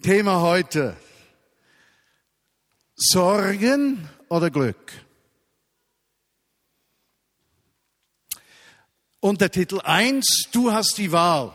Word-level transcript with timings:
Thema 0.00 0.42
heute. 0.42 0.96
Sorgen 2.94 4.08
oder 4.28 4.48
Glück? 4.48 4.92
Untertitel 9.18 9.80
1, 9.80 10.50
du 10.52 10.70
hast 10.70 10.98
die 10.98 11.10
Wahl, 11.10 11.52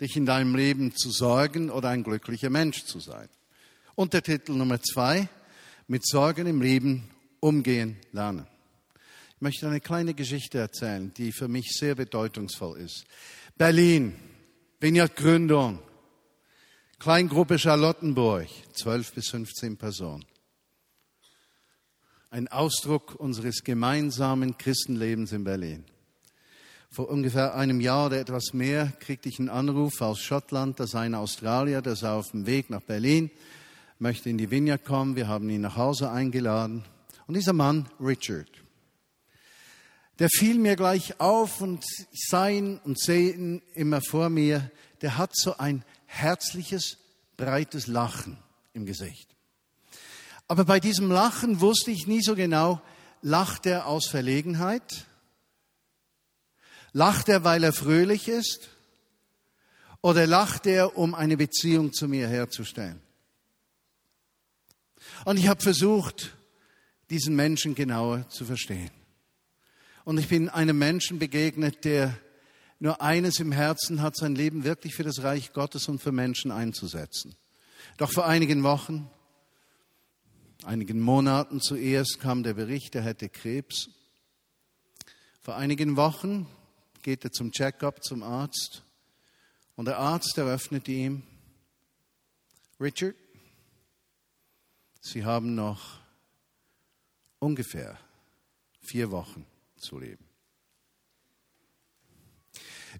dich 0.00 0.16
in 0.16 0.24
deinem 0.24 0.54
Leben 0.54 0.94
zu 0.94 1.10
sorgen 1.10 1.68
oder 1.68 1.88
ein 1.88 2.04
glücklicher 2.04 2.50
Mensch 2.50 2.84
zu 2.84 3.00
sein. 3.00 3.28
Untertitel 3.96 4.52
Nummer 4.52 4.80
2, 4.80 5.28
mit 5.88 6.06
Sorgen 6.06 6.46
im 6.46 6.62
Leben 6.62 7.10
umgehen 7.40 7.96
lernen. 8.12 8.46
Ich 9.34 9.40
möchte 9.40 9.66
eine 9.66 9.80
kleine 9.80 10.14
Geschichte 10.14 10.58
erzählen, 10.58 11.12
die 11.14 11.32
für 11.32 11.48
mich 11.48 11.72
sehr 11.76 11.96
bedeutungsvoll 11.96 12.78
ist. 12.78 13.04
Berlin, 13.58 14.14
Vineyard 14.78 15.16
Gründung, 15.16 15.80
Kleingruppe 16.98 17.58
Charlottenburg, 17.58 18.48
12 18.72 19.12
bis 19.14 19.28
15 19.28 19.76
Personen. 19.76 20.24
Ein 22.30 22.48
Ausdruck 22.48 23.14
unseres 23.16 23.62
gemeinsamen 23.62 24.56
Christenlebens 24.56 25.32
in 25.32 25.44
Berlin. 25.44 25.84
Vor 26.90 27.10
ungefähr 27.10 27.56
einem 27.56 27.80
Jahr 27.80 28.06
oder 28.06 28.20
etwas 28.20 28.54
mehr 28.54 28.92
kriegte 29.00 29.28
ich 29.28 29.38
einen 29.38 29.50
Anruf 29.50 30.00
aus 30.00 30.20
Schottland, 30.20 30.80
dass 30.80 30.94
ein 30.94 31.14
Australier, 31.14 31.82
der 31.82 31.94
ist 31.94 32.04
auf 32.04 32.30
dem 32.30 32.46
Weg 32.46 32.70
nach 32.70 32.80
Berlin, 32.80 33.30
möchte 33.98 34.30
in 34.30 34.38
die 34.38 34.50
Vineyard 34.50 34.84
kommen. 34.84 35.16
Wir 35.16 35.28
haben 35.28 35.50
ihn 35.50 35.60
nach 35.60 35.76
Hause 35.76 36.10
eingeladen. 36.10 36.84
Und 37.26 37.34
dieser 37.34 37.52
Mann, 37.52 37.88
Richard, 38.00 38.48
der 40.20 40.28
fiel 40.28 40.58
mir 40.58 40.76
gleich 40.76 41.20
auf 41.20 41.60
und 41.60 41.84
ich 42.12 42.26
sah 42.28 42.48
ihn 42.48 42.78
und 42.84 42.98
sehe 43.00 43.32
ihn 43.32 43.62
immer 43.74 44.00
vor 44.00 44.30
mir. 44.30 44.70
Der 45.02 45.18
hat 45.18 45.32
so 45.34 45.56
ein 45.56 45.84
herzliches, 46.14 46.98
breites 47.36 47.86
Lachen 47.86 48.38
im 48.72 48.86
Gesicht. 48.86 49.28
Aber 50.46 50.64
bei 50.64 50.78
diesem 50.80 51.10
Lachen 51.10 51.60
wusste 51.60 51.90
ich 51.90 52.06
nie 52.06 52.22
so 52.22 52.34
genau, 52.34 52.80
lacht 53.22 53.66
er 53.66 53.86
aus 53.86 54.06
Verlegenheit? 54.06 55.06
Lacht 56.92 57.28
er, 57.28 57.44
weil 57.44 57.64
er 57.64 57.72
fröhlich 57.72 58.28
ist? 58.28 58.68
Oder 60.00 60.26
lacht 60.26 60.66
er, 60.66 60.96
um 60.96 61.14
eine 61.14 61.36
Beziehung 61.36 61.92
zu 61.92 62.06
mir 62.08 62.28
herzustellen? 62.28 63.00
Und 65.24 65.38
ich 65.38 65.48
habe 65.48 65.62
versucht, 65.62 66.36
diesen 67.10 67.34
Menschen 67.34 67.74
genauer 67.74 68.28
zu 68.28 68.44
verstehen. 68.44 68.90
Und 70.04 70.18
ich 70.18 70.28
bin 70.28 70.50
einem 70.50 70.78
Menschen 70.78 71.18
begegnet, 71.18 71.84
der 71.84 72.16
nur 72.84 73.00
eines 73.00 73.40
im 73.40 73.50
Herzen 73.50 74.02
hat, 74.02 74.14
sein 74.14 74.34
Leben 74.34 74.64
wirklich 74.64 74.94
für 74.94 75.04
das 75.04 75.22
Reich 75.22 75.54
Gottes 75.54 75.88
und 75.88 76.02
für 76.02 76.12
Menschen 76.12 76.50
einzusetzen. 76.50 77.34
Doch 77.96 78.12
vor 78.12 78.26
einigen 78.26 78.62
Wochen, 78.62 79.10
einigen 80.64 81.00
Monaten 81.00 81.62
zuerst 81.62 82.20
kam 82.20 82.42
der 82.42 82.52
Bericht, 82.52 82.94
er 82.94 83.00
hätte 83.00 83.30
Krebs. 83.30 83.88
Vor 85.40 85.56
einigen 85.56 85.96
Wochen 85.96 86.46
geht 87.00 87.24
er 87.24 87.32
zum 87.32 87.52
Checkup 87.52 88.04
zum 88.04 88.22
Arzt 88.22 88.82
und 89.76 89.86
der 89.86 89.96
Arzt 89.96 90.36
eröffnet 90.36 90.86
ihm, 90.86 91.22
Richard, 92.78 93.14
Sie 95.00 95.24
haben 95.24 95.54
noch 95.54 96.00
ungefähr 97.38 97.98
vier 98.82 99.10
Wochen 99.10 99.46
zu 99.78 99.98
leben. 99.98 100.23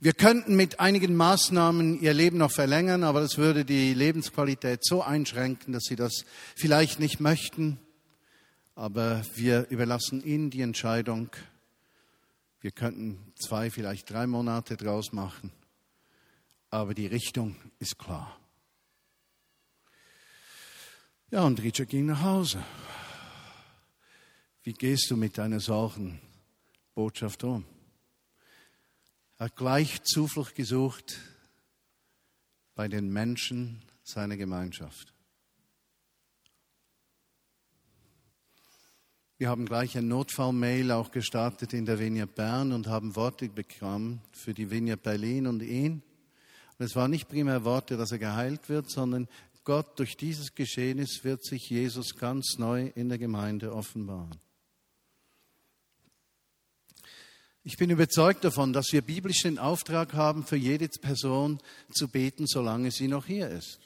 Wir 0.05 0.13
könnten 0.13 0.55
mit 0.55 0.81
einigen 0.81 1.17
Maßnahmen 1.17 1.99
ihr 2.03 2.13
Leben 2.13 2.37
noch 2.37 2.51
verlängern, 2.51 3.05
aber 3.05 3.23
das 3.23 3.39
würde 3.39 3.65
die 3.65 3.95
Lebensqualität 3.95 4.85
so 4.85 5.03
einschränken, 5.03 5.73
dass 5.73 5.85
sie 5.85 5.97
das 5.97 6.27
vielleicht 6.55 7.01
nicht 7.01 7.21
möchten. 7.21 7.81
Aber 8.75 9.23
wir 9.35 9.67
überlassen 9.71 10.23
ihnen 10.23 10.51
die 10.51 10.61
Entscheidung. 10.61 11.31
Wir 12.61 12.71
könnten 12.71 13.33
zwei, 13.35 13.71
vielleicht 13.71 14.11
drei 14.11 14.27
Monate 14.27 14.77
draus 14.77 15.15
machen. 15.15 15.51
Aber 16.69 16.93
die 16.93 17.07
Richtung 17.07 17.57
ist 17.79 17.99
klar. 17.99 18.39
Ja, 21.31 21.45
und 21.45 21.63
Richard 21.63 21.89
ging 21.89 22.05
nach 22.05 22.21
Hause. 22.21 22.63
Wie 24.65 24.75
gehst 24.75 25.11
du 25.11 25.17
mit 25.17 25.39
deiner 25.39 25.61
solchen 25.61 26.21
Botschaft 26.95 27.43
um? 27.43 27.65
Er 29.39 29.47
hat 29.47 29.57
gleich 29.57 30.03
Zuflucht 30.05 30.55
gesucht 30.55 31.19
bei 32.77 32.87
den 32.87 33.13
Menschen 33.13 33.83
seiner 34.05 34.37
Gemeinschaft. 34.37 35.13
Wir 39.37 39.49
haben 39.49 39.67
gleich 39.67 39.99
ein 39.99 40.07
Notfallmail 40.07 40.93
auch 40.93 41.11
gestartet 41.11 41.73
in 41.73 41.85
der 41.85 41.99
Vineyard 41.99 42.37
Bern 42.37 42.73
und 42.73 42.87
haben 42.87 43.17
Worte 43.17 43.49
bekommen 43.49 44.23
für 44.31 44.55
die 44.55 44.71
Vineyard 44.71 45.03
Berlin 45.03 45.49
und 45.49 45.63
ihn. 45.63 46.03
Und 46.79 46.87
es 46.87 46.95
waren 46.95 47.11
nicht 47.11 47.29
primär 47.29 47.65
Worte, 47.65 47.97
dass 47.97 48.13
er 48.13 48.19
geheilt 48.19 48.69
wird, 48.69 48.89
sondern 48.89 49.29
Gott, 49.65 49.99
durch 49.99 50.17
dieses 50.17 50.55
Geschehnis 50.55 51.25
wird 51.25 51.45
sich 51.45 51.69
Jesus 51.69 52.15
ganz 52.17 52.59
neu 52.59 52.93
in 52.95 53.09
der 53.09 53.19
Gemeinde 53.19 53.75
offenbaren. 53.75 54.39
Ich 57.67 57.79
bin 57.79 57.89
überzeugt 57.89 58.45
davon, 58.45 58.75
dass 58.75 58.93
wir 58.93 59.01
biblisch 59.01 59.43
den 59.43 59.59
Auftrag 59.59 60.13
haben, 60.13 60.45
für 60.45 60.57
jede 60.57 60.87
Person 61.01 61.61
zu 61.91 62.09
beten, 62.09 62.47
solange 62.47 62.91
sie 62.91 63.09
noch 63.09 63.25
hier 63.25 63.49
ist. 63.49 63.79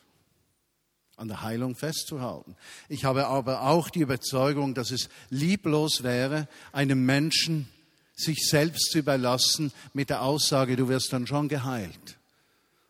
An 1.16 1.28
der 1.28 1.42
Heilung 1.42 1.76
festzuhalten. 1.76 2.56
Ich 2.88 3.04
habe 3.04 3.28
aber 3.28 3.62
auch 3.62 3.88
die 3.88 4.00
Überzeugung, 4.00 4.74
dass 4.74 4.90
es 4.90 5.08
lieblos 5.30 6.02
wäre, 6.02 6.48
einem 6.72 7.06
Menschen 7.06 7.68
sich 8.16 8.48
selbst 8.48 8.90
zu 8.90 8.98
überlassen 8.98 9.72
mit 9.92 10.10
der 10.10 10.22
Aussage, 10.22 10.74
du 10.74 10.88
wirst 10.88 11.12
dann 11.12 11.28
schon 11.28 11.48
geheilt. 11.48 12.18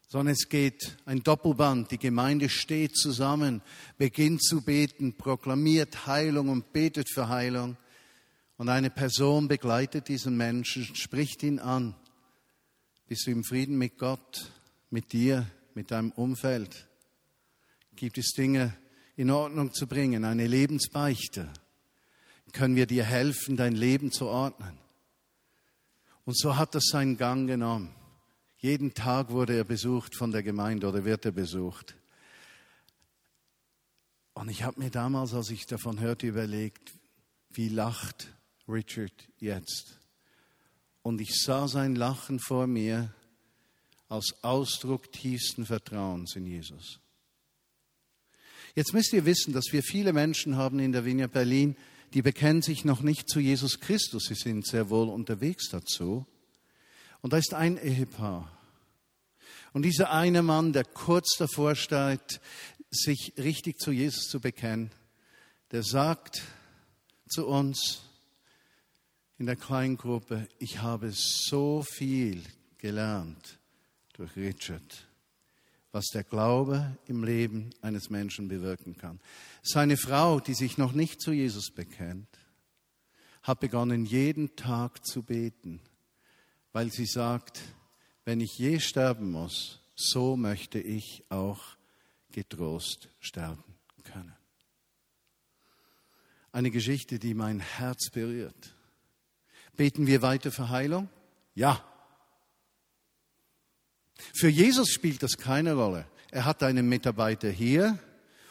Sondern 0.08 0.32
es 0.32 0.48
geht 0.48 0.96
ein 1.04 1.22
Doppelband. 1.22 1.90
Die 1.90 1.98
Gemeinde 1.98 2.48
steht 2.48 2.96
zusammen, 2.96 3.60
beginnt 3.98 4.42
zu 4.42 4.62
beten, 4.62 5.12
proklamiert 5.12 6.06
Heilung 6.06 6.48
und 6.48 6.72
betet 6.72 7.10
für 7.10 7.28
Heilung. 7.28 7.76
Und 8.58 8.68
eine 8.68 8.90
Person 8.90 9.46
begleitet 9.46 10.08
diesen 10.08 10.36
Menschen, 10.36 10.84
spricht 10.96 11.44
ihn 11.44 11.60
an. 11.60 11.94
Bist 13.06 13.26
du 13.26 13.30
im 13.30 13.44
Frieden 13.44 13.78
mit 13.78 13.98
Gott, 13.98 14.50
mit 14.90 15.12
dir, 15.12 15.46
mit 15.74 15.92
deinem 15.92 16.10
Umfeld? 16.10 16.88
Gibt 17.94 18.18
es 18.18 18.32
Dinge 18.32 18.76
in 19.14 19.30
Ordnung 19.30 19.72
zu 19.72 19.86
bringen, 19.86 20.24
eine 20.24 20.48
Lebensbeichte? 20.48 21.48
Können 22.52 22.74
wir 22.74 22.86
dir 22.86 23.04
helfen, 23.04 23.56
dein 23.56 23.76
Leben 23.76 24.10
zu 24.10 24.26
ordnen? 24.26 24.76
Und 26.24 26.36
so 26.36 26.56
hat 26.56 26.74
das 26.74 26.86
seinen 26.90 27.16
Gang 27.16 27.46
genommen. 27.46 27.94
Jeden 28.58 28.92
Tag 28.92 29.30
wurde 29.30 29.54
er 29.54 29.64
besucht 29.64 30.16
von 30.16 30.32
der 30.32 30.42
Gemeinde 30.42 30.88
oder 30.88 31.04
wird 31.04 31.24
er 31.24 31.32
besucht. 31.32 31.96
Und 34.34 34.48
ich 34.50 34.64
habe 34.64 34.80
mir 34.80 34.90
damals, 34.90 35.32
als 35.32 35.50
ich 35.50 35.66
davon 35.66 36.00
hörte, 36.00 36.26
überlegt, 36.26 36.92
wie 37.50 37.68
lacht 37.68 38.28
Richard 38.68 39.28
jetzt. 39.38 39.98
Und 41.02 41.20
ich 41.20 41.40
sah 41.40 41.68
sein 41.68 41.94
Lachen 41.94 42.38
vor 42.38 42.66
mir 42.66 43.14
als 44.08 44.42
Ausdruck 44.42 45.12
tiefsten 45.12 45.66
Vertrauens 45.66 46.36
in 46.36 46.46
Jesus. 46.46 47.00
Jetzt 48.74 48.92
müsst 48.92 49.12
ihr 49.12 49.24
wissen, 49.24 49.52
dass 49.52 49.72
wir 49.72 49.82
viele 49.82 50.12
Menschen 50.12 50.56
haben 50.56 50.78
in 50.78 50.92
der 50.92 51.04
Vinia 51.04 51.26
Berlin, 51.26 51.76
die 52.14 52.22
bekennen 52.22 52.62
sich 52.62 52.84
noch 52.84 53.00
nicht 53.02 53.28
zu 53.28 53.40
Jesus 53.40 53.80
Christus. 53.80 54.26
Sie 54.26 54.34
sind 54.34 54.66
sehr 54.66 54.88
wohl 54.88 55.08
unterwegs 55.08 55.68
dazu. 55.68 56.26
Und 57.20 57.32
da 57.32 57.38
ist 57.38 57.54
ein 57.54 57.76
Ehepaar. 57.76 58.50
Und 59.72 59.82
dieser 59.82 60.12
eine 60.12 60.42
Mann, 60.42 60.72
der 60.72 60.84
kurz 60.84 61.36
davor 61.36 61.74
steht, 61.74 62.40
sich 62.90 63.34
richtig 63.36 63.78
zu 63.78 63.90
Jesus 63.92 64.28
zu 64.28 64.40
bekennen, 64.40 64.90
der 65.72 65.82
sagt 65.82 66.42
zu 67.28 67.46
uns, 67.46 68.07
in 69.38 69.46
der 69.46 69.56
Kleingruppe, 69.56 70.48
ich 70.58 70.82
habe 70.82 71.12
so 71.12 71.82
viel 71.82 72.42
gelernt 72.78 73.58
durch 74.14 74.34
Richard, 74.36 75.06
was 75.92 76.06
der 76.06 76.24
Glaube 76.24 76.98
im 77.06 77.22
Leben 77.22 77.70
eines 77.80 78.10
Menschen 78.10 78.48
bewirken 78.48 78.96
kann. 78.96 79.20
Seine 79.62 79.96
Frau, 79.96 80.40
die 80.40 80.54
sich 80.54 80.76
noch 80.76 80.92
nicht 80.92 81.20
zu 81.20 81.32
Jesus 81.32 81.70
bekennt, 81.70 82.28
hat 83.44 83.60
begonnen, 83.60 84.04
jeden 84.04 84.56
Tag 84.56 85.06
zu 85.06 85.22
beten, 85.22 85.80
weil 86.72 86.90
sie 86.90 87.06
sagt, 87.06 87.60
wenn 88.24 88.40
ich 88.40 88.58
je 88.58 88.80
sterben 88.80 89.30
muss, 89.30 89.80
so 89.94 90.36
möchte 90.36 90.80
ich 90.80 91.24
auch 91.28 91.62
getrost 92.32 93.08
sterben 93.20 93.64
können. 94.02 94.34
Eine 96.50 96.70
Geschichte, 96.72 97.20
die 97.20 97.34
mein 97.34 97.60
Herz 97.60 98.10
berührt. 98.10 98.74
Beten 99.78 100.08
wir 100.08 100.22
weiter 100.22 100.50
für 100.50 100.70
Heilung? 100.70 101.08
Ja. 101.54 101.84
Für 104.34 104.48
Jesus 104.48 104.90
spielt 104.90 105.22
das 105.22 105.38
keine 105.38 105.74
Rolle. 105.74 106.04
er 106.32 106.44
hat 106.44 106.64
einen 106.64 106.88
Mitarbeiter 106.88 107.48
hier 107.48 107.96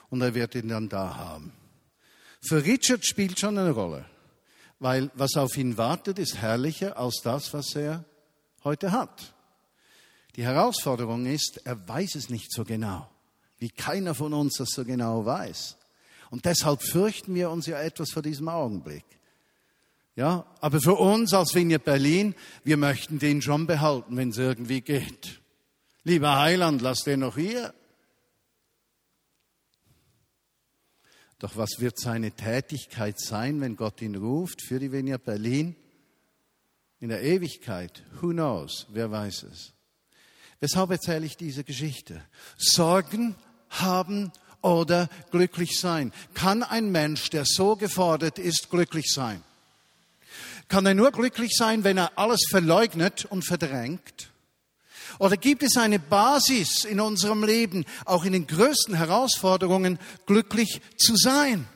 und 0.09 0.21
er 0.21 0.33
wird 0.33 0.55
ihn 0.55 0.69
dann 0.69 0.87
da 0.87 1.17
haben. 1.17 1.51
Für 2.41 2.63
Richard 2.63 3.05
spielt 3.05 3.37
schon 3.37 3.57
eine 3.57 3.71
Rolle, 3.71 4.05
weil 4.79 5.11
was 5.15 5.35
auf 5.35 5.57
ihn 5.57 5.77
wartet, 5.77 6.17
ist 6.17 6.37
herrlicher 6.37 6.97
als 6.97 7.19
das, 7.21 7.53
was 7.53 7.75
er 7.75 8.05
heute 8.63 8.93
hat. 8.93 9.33
Die 10.37 10.45
Herausforderung 10.45 11.25
ist, 11.25 11.59
er 11.65 11.87
weiß 11.89 12.15
es 12.15 12.29
nicht 12.29 12.53
so 12.53 12.63
genau, 12.63 13.09
wie 13.57 13.69
keiner 13.69 14.15
von 14.15 14.33
uns 14.33 14.55
das 14.59 14.69
so 14.69 14.85
genau 14.85 15.25
weiß. 15.25 15.75
Und 16.29 16.45
deshalb 16.45 16.81
fürchten 16.81 17.35
wir 17.35 17.49
uns 17.49 17.65
ja 17.65 17.81
etwas 17.81 18.11
vor 18.11 18.21
diesem 18.21 18.47
Augenblick. 18.47 19.16
Ja, 20.17 20.47
aber 20.61 20.81
für 20.81 20.95
uns 20.95 21.31
als 21.35 21.53
Vineyard 21.53 21.85
Berlin, 21.85 22.33
wir 22.63 22.75
möchten 22.75 23.19
den 23.19 23.39
schon 23.39 23.67
behalten, 23.67 24.17
wenn 24.17 24.29
es 24.29 24.39
irgendwie 24.39 24.81
geht. 24.81 25.39
Lieber 26.03 26.39
Heiland, 26.39 26.81
lass 26.81 27.03
den 27.03 27.19
noch 27.19 27.37
hier. 27.37 27.71
Doch 31.37 31.55
was 31.55 31.79
wird 31.79 31.99
seine 31.99 32.31
Tätigkeit 32.31 33.19
sein, 33.19 33.61
wenn 33.61 33.75
Gott 33.75 34.01
ihn 34.01 34.15
ruft 34.15 34.63
für 34.63 34.79
die 34.79 34.91
Vineyard 34.91 35.23
Berlin? 35.23 35.75
In 36.99 37.09
der 37.09 37.21
Ewigkeit, 37.21 38.01
who 38.19 38.29
knows, 38.29 38.87
wer 38.89 39.11
weiß 39.11 39.43
es. 39.43 39.73
Weshalb 40.59 40.89
erzähle 40.89 41.27
ich 41.27 41.37
diese 41.37 41.63
Geschichte? 41.63 42.23
Sorgen 42.57 43.35
haben 43.69 44.31
oder 44.63 45.09
glücklich 45.29 45.79
sein. 45.79 46.11
Kann 46.33 46.63
ein 46.63 46.91
Mensch, 46.91 47.29
der 47.29 47.45
so 47.45 47.75
gefordert 47.75 48.39
ist, 48.39 48.71
glücklich 48.71 49.13
sein? 49.13 49.43
Kann 50.67 50.85
er 50.85 50.93
nur 50.93 51.11
glücklich 51.11 51.53
sein, 51.55 51.83
wenn 51.83 51.97
er 51.97 52.17
alles 52.17 52.41
verleugnet 52.49 53.25
und 53.25 53.43
verdrängt? 53.43 54.31
Oder 55.19 55.37
gibt 55.37 55.63
es 55.63 55.77
eine 55.77 55.99
Basis 55.99 56.83
in 56.83 56.99
unserem 56.99 57.43
Leben, 57.43 57.85
auch 58.05 58.25
in 58.25 58.33
den 58.33 58.47
größten 58.47 58.95
Herausforderungen, 58.95 59.97
glücklich 60.25 60.81
zu 60.97 61.15
sein? 61.15 61.67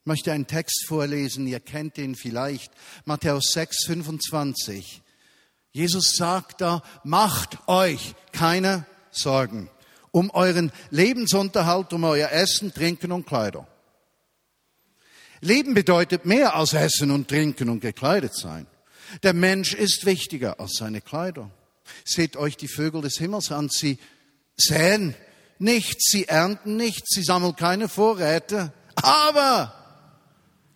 Ich 0.00 0.06
möchte 0.06 0.32
einen 0.32 0.46
Text 0.46 0.86
vorlesen, 0.86 1.46
ihr 1.46 1.60
kennt 1.60 1.98
ihn 1.98 2.14
vielleicht, 2.14 2.72
Matthäus 3.04 3.52
6, 3.52 3.86
25. 3.86 5.02
Jesus 5.72 6.16
sagt 6.16 6.60
da, 6.60 6.82
macht 7.04 7.58
euch 7.66 8.14
keine 8.32 8.86
Sorgen 9.10 9.70
um 10.10 10.30
euren 10.30 10.72
Lebensunterhalt, 10.90 11.92
um 11.92 12.04
euer 12.04 12.30
Essen, 12.30 12.72
Trinken 12.72 13.12
und 13.12 13.26
Kleidung. 13.26 13.66
Leben 15.40 15.74
bedeutet 15.74 16.24
mehr 16.24 16.54
als 16.54 16.72
Essen 16.72 17.10
und 17.10 17.28
Trinken 17.28 17.68
und 17.68 17.80
gekleidet 17.80 18.34
sein. 18.34 18.66
Der 19.22 19.32
Mensch 19.32 19.74
ist 19.74 20.04
wichtiger 20.06 20.60
als 20.60 20.74
seine 20.74 21.00
Kleidung. 21.00 21.50
Seht 22.04 22.36
euch 22.36 22.56
die 22.56 22.68
Vögel 22.68 23.00
des 23.02 23.16
Himmels 23.18 23.50
an. 23.50 23.68
Sie 23.70 23.98
säen 24.56 25.14
nichts, 25.58 26.10
sie 26.10 26.26
ernten 26.26 26.76
nichts, 26.76 27.14
sie 27.14 27.22
sammeln 27.22 27.56
keine 27.56 27.88
Vorräte. 27.88 28.72
Aber 28.96 29.74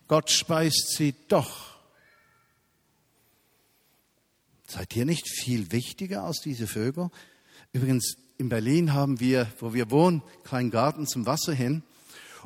Gott 0.07 0.31
speist 0.31 0.95
sie 0.95 1.13
doch. 1.27 1.73
Seid 4.67 4.95
ihr 4.95 5.05
nicht 5.05 5.27
viel 5.29 5.71
wichtiger 5.71 6.23
als 6.23 6.41
diese 6.41 6.65
Vögel? 6.67 7.09
Übrigens, 7.73 8.15
in 8.37 8.49
Berlin 8.49 8.93
haben 8.93 9.19
wir, 9.19 9.47
wo 9.59 9.73
wir 9.73 9.91
wohnen, 9.91 10.21
einen 10.21 10.43
kleinen 10.43 10.71
Garten 10.71 11.07
zum 11.07 11.25
Wasser 11.25 11.53
hin. 11.53 11.83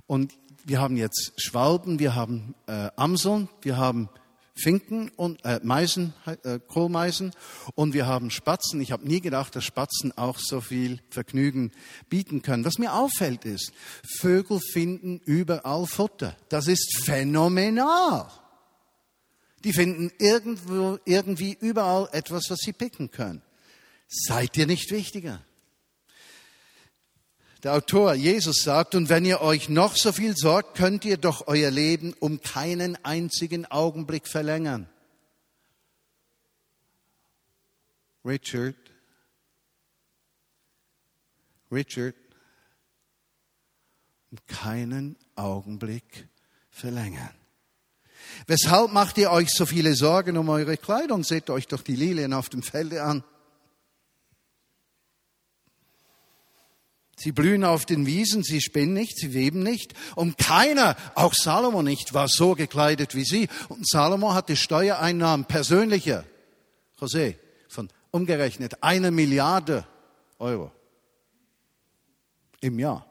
Und 0.07 0.33
wir 0.67 0.81
haben 0.81 0.97
jetzt 0.97 1.31
Schwalben, 1.37 1.97
wir 1.97 2.13
haben 2.13 2.53
äh, 2.67 2.89
Amseln, 2.97 3.47
wir 3.61 3.77
haben 3.77 4.09
Finken 4.53 5.09
und 5.15 5.43
äh, 5.45 5.61
Meisen, 5.63 6.13
äh, 6.25 6.59
Kohlmeisen 6.59 7.31
und 7.75 7.93
wir 7.93 8.05
haben 8.05 8.31
Spatzen. 8.31 8.81
Ich 8.81 8.91
habe 8.91 9.07
nie 9.07 9.21
gedacht, 9.21 9.55
dass 9.55 9.63
Spatzen 9.63 10.17
auch 10.17 10.37
so 10.39 10.59
viel 10.59 10.99
Vergnügen 11.09 11.71
bieten 12.09 12.41
können. 12.41 12.65
Was 12.65 12.79
mir 12.79 12.93
auffällt 12.93 13.45
ist, 13.45 13.71
Vögel 14.19 14.59
finden 14.59 15.21
überall 15.23 15.85
Futter. 15.85 16.35
Das 16.49 16.67
ist 16.67 17.01
phänomenal. 17.05 18.29
Die 19.63 19.71
finden 19.71 20.11
irgendwo, 20.19 20.99
irgendwie 21.05 21.57
überall 21.61 22.09
etwas, 22.11 22.49
was 22.49 22.59
sie 22.59 22.73
picken 22.73 23.09
können. 23.09 23.41
Seid 24.09 24.57
ihr 24.57 24.67
nicht 24.67 24.91
wichtiger? 24.91 25.41
Der 27.67 27.75
Autor 27.75 28.13
Jesus 28.13 28.63
sagt, 28.63 28.95
und 28.95 29.09
wenn 29.09 29.25
ihr 29.25 29.41
euch 29.41 29.67
noch 29.67 29.97
so 29.97 30.13
viel 30.13 30.37
sorgt, 30.37 30.77
könnt 30.77 31.03
ihr 31.03 31.17
doch 31.17 31.47
euer 31.47 31.69
Leben 31.69 32.13
um 32.21 32.39
keinen 32.39 32.95
einzigen 33.03 33.65
Augenblick 33.65 34.25
verlängern. 34.25 34.87
Richard, 38.23 38.77
Richard, 41.69 42.15
um 44.31 44.37
keinen 44.47 45.17
Augenblick 45.35 46.29
verlängern. 46.69 47.35
Weshalb 48.45 48.93
macht 48.93 49.17
ihr 49.17 49.29
euch 49.29 49.49
so 49.49 49.65
viele 49.65 49.93
Sorgen 49.93 50.37
um 50.37 50.47
eure 50.47 50.77
Kleidung? 50.77 51.25
Seht 51.25 51.49
euch 51.49 51.67
doch 51.67 51.81
die 51.81 51.97
Lilien 51.97 52.31
auf 52.31 52.47
dem 52.47 52.63
Felde 52.63 53.03
an. 53.03 53.25
Sie 57.19 57.31
blühen 57.31 57.63
auf 57.63 57.87
den 57.87 58.05
Wiesen, 58.05 58.43
sie 58.43 58.61
spinnen 58.61 58.93
nicht, 58.93 59.17
sie 59.17 59.33
weben 59.33 59.63
nicht. 59.63 59.95
Und 60.15 60.37
keiner, 60.37 60.95
auch 61.15 61.33
Salomo 61.33 61.81
nicht, 61.81 62.13
war 62.13 62.27
so 62.27 62.53
gekleidet 62.53 63.15
wie 63.15 63.25
sie. 63.25 63.49
Und 63.69 63.87
Salomo 63.89 64.35
hatte 64.35 64.55
Steuereinnahmen 64.55 65.47
persönliche, 65.47 66.25
José, 66.99 67.35
von 67.69 67.89
umgerechnet 68.11 68.83
einer 68.83 69.09
Milliarde 69.09 69.87
Euro 70.37 70.71
im 72.61 72.77
Jahr. 72.77 73.07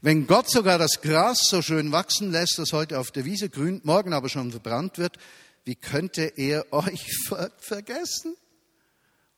Wenn 0.00 0.28
Gott 0.28 0.48
sogar 0.48 0.78
das 0.78 1.00
Gras 1.00 1.40
so 1.48 1.60
schön 1.60 1.90
wachsen 1.90 2.30
lässt, 2.30 2.58
das 2.58 2.72
heute 2.72 3.00
auf 3.00 3.10
der 3.10 3.24
Wiese 3.24 3.48
grünt, 3.48 3.84
morgen 3.84 4.12
aber 4.12 4.28
schon 4.28 4.52
verbrannt 4.52 4.98
wird, 4.98 5.18
wie 5.64 5.74
könnte 5.74 6.22
er 6.36 6.72
euch 6.72 7.04
vergessen? 7.58 8.36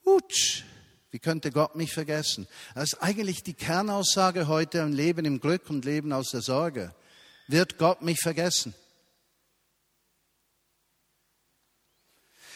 Utsch. 0.05 0.65
Wie 1.17 1.21
könnte 1.21 1.51
Gott 1.51 1.77
mich 1.77 1.95
vergessen? 1.95 2.47
Das 2.75 2.93
ist 2.93 3.03
eigentlich 3.03 3.43
die 3.43 3.55
Kernaussage 3.55 4.49
heute 4.49 4.81
im 4.81 4.93
Leben 4.93 5.25
im 5.25 5.41
Glück 5.41 5.71
und 5.71 5.87
Leben 5.87 6.13
aus 6.13 6.29
der 6.29 6.43
Sorge. 6.43 6.95
Wird 7.49 7.79
Gott 7.79 8.03
mich 8.03 8.19
vergessen? 8.21 8.75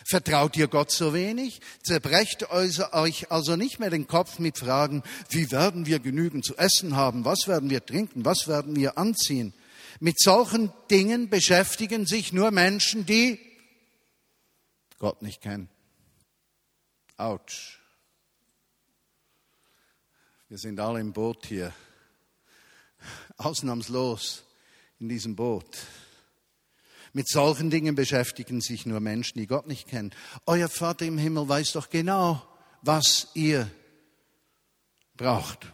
Vertraut 0.04 0.58
ihr 0.58 0.68
Gott 0.68 0.90
so 0.90 1.14
wenig? 1.14 1.62
Zerbrecht 1.82 2.50
euch 2.50 3.32
also 3.32 3.56
nicht 3.56 3.80
mehr 3.80 3.88
den 3.88 4.06
Kopf 4.06 4.38
mit 4.38 4.58
Fragen, 4.58 5.04
wie 5.30 5.50
werden 5.50 5.86
wir 5.86 5.98
genügend 5.98 6.44
zu 6.44 6.54
essen 6.58 6.96
haben? 6.96 7.24
Was 7.24 7.48
werden 7.48 7.70
wir 7.70 7.86
trinken? 7.86 8.26
Was 8.26 8.46
werden 8.46 8.76
wir 8.76 8.98
anziehen? 8.98 9.54
Mit 10.00 10.20
solchen 10.20 10.70
Dingen 10.90 11.30
beschäftigen 11.30 12.04
sich 12.04 12.34
nur 12.34 12.50
Menschen, 12.50 13.06
die 13.06 13.40
Gott 14.98 15.22
nicht 15.22 15.40
kennen. 15.40 15.70
Autsch. 17.16 17.79
Wir 20.50 20.58
sind 20.58 20.80
alle 20.80 20.98
im 20.98 21.12
Boot 21.12 21.46
hier. 21.46 21.72
Ausnahmslos 23.36 24.42
in 24.98 25.08
diesem 25.08 25.36
Boot. 25.36 25.78
Mit 27.12 27.28
solchen 27.28 27.70
Dingen 27.70 27.94
beschäftigen 27.94 28.60
sich 28.60 28.84
nur 28.84 28.98
Menschen, 28.98 29.38
die 29.38 29.46
Gott 29.46 29.68
nicht 29.68 29.86
kennen. 29.86 30.12
Euer 30.46 30.68
Vater 30.68 31.06
im 31.06 31.18
Himmel 31.18 31.48
weiß 31.48 31.74
doch 31.74 31.88
genau, 31.88 32.42
was 32.82 33.28
ihr 33.34 33.70
braucht. 35.16 35.68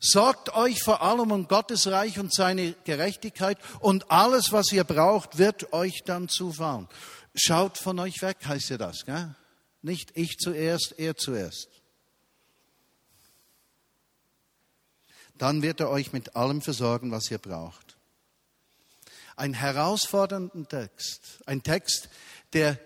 Sorgt 0.00 0.56
euch 0.56 0.82
vor 0.82 1.00
allem 1.00 1.30
um 1.30 1.46
Gottes 1.46 1.86
Reich 1.86 2.18
und 2.18 2.34
seine 2.34 2.72
Gerechtigkeit 2.82 3.58
und 3.78 4.10
alles, 4.10 4.50
was 4.50 4.72
ihr 4.72 4.82
braucht, 4.82 5.38
wird 5.38 5.72
euch 5.72 6.02
dann 6.04 6.28
zufahren. 6.28 6.88
Schaut 7.36 7.78
von 7.78 8.00
euch 8.00 8.20
weg, 8.20 8.38
heißt 8.44 8.70
ja 8.70 8.78
das. 8.78 9.04
Gell? 9.04 9.32
Nicht 9.80 10.10
ich 10.16 10.38
zuerst, 10.38 10.98
er 10.98 11.14
zuerst. 11.16 11.77
Dann 15.38 15.62
wird 15.62 15.80
er 15.80 15.90
euch 15.90 16.12
mit 16.12 16.36
allem 16.36 16.60
versorgen, 16.60 17.10
was 17.10 17.30
ihr 17.30 17.38
braucht. 17.38 17.96
Ein 19.36 19.54
herausfordernder 19.54 20.68
Text, 20.68 21.42
ein 21.46 21.62
Text, 21.62 22.08
der 22.52 22.78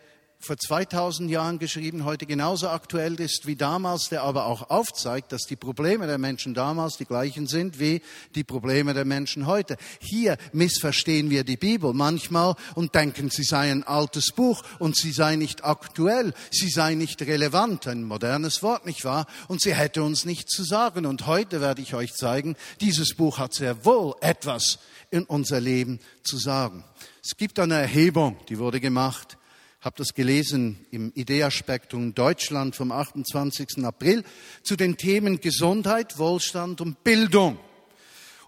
vor 0.44 0.56
2000 0.58 1.30
Jahren 1.30 1.60
geschrieben, 1.60 2.04
heute 2.04 2.26
genauso 2.26 2.68
aktuell 2.68 3.20
ist 3.20 3.46
wie 3.46 3.54
damals, 3.54 4.08
der 4.08 4.24
aber 4.24 4.46
auch 4.46 4.70
aufzeigt, 4.70 5.30
dass 5.30 5.42
die 5.42 5.54
Probleme 5.54 6.08
der 6.08 6.18
Menschen 6.18 6.52
damals 6.52 6.96
die 6.96 7.04
gleichen 7.04 7.46
sind 7.46 7.78
wie 7.78 8.02
die 8.34 8.42
Probleme 8.42 8.92
der 8.92 9.04
Menschen 9.04 9.46
heute. 9.46 9.76
Hier 10.00 10.36
missverstehen 10.52 11.30
wir 11.30 11.44
die 11.44 11.56
Bibel 11.56 11.92
manchmal 11.94 12.56
und 12.74 12.96
denken, 12.96 13.30
sie 13.30 13.44
sei 13.44 13.70
ein 13.70 13.84
altes 13.84 14.32
Buch 14.32 14.64
und 14.80 14.96
sie 14.96 15.12
sei 15.12 15.36
nicht 15.36 15.64
aktuell, 15.64 16.34
sie 16.50 16.70
sei 16.70 16.94
nicht 16.94 17.22
relevant, 17.22 17.86
ein 17.86 18.02
modernes 18.02 18.64
Wort, 18.64 18.84
nicht 18.84 19.04
wahr? 19.04 19.26
Und 19.46 19.62
sie 19.62 19.76
hätte 19.76 20.02
uns 20.02 20.24
nichts 20.24 20.56
zu 20.56 20.64
sagen. 20.64 21.06
Und 21.06 21.28
heute 21.28 21.60
werde 21.60 21.82
ich 21.82 21.94
euch 21.94 22.14
zeigen, 22.14 22.56
dieses 22.80 23.14
Buch 23.14 23.38
hat 23.38 23.54
sehr 23.54 23.84
wohl 23.84 24.16
etwas 24.20 24.80
in 25.12 25.22
unser 25.22 25.60
Leben 25.60 26.00
zu 26.24 26.36
sagen. 26.36 26.82
Es 27.22 27.36
gibt 27.36 27.60
eine 27.60 27.74
Erhebung, 27.74 28.36
die 28.48 28.58
wurde 28.58 28.80
gemacht 28.80 29.38
habe 29.82 29.96
das 29.98 30.14
gelesen 30.14 30.86
im 30.92 31.12
Idea-Spektrum 31.14 32.14
Deutschland 32.14 32.76
vom 32.76 32.92
28. 32.92 33.84
April 33.84 34.22
zu 34.62 34.76
den 34.76 34.96
Themen 34.96 35.40
Gesundheit, 35.40 36.18
Wohlstand 36.18 36.80
und 36.80 37.02
Bildung. 37.02 37.58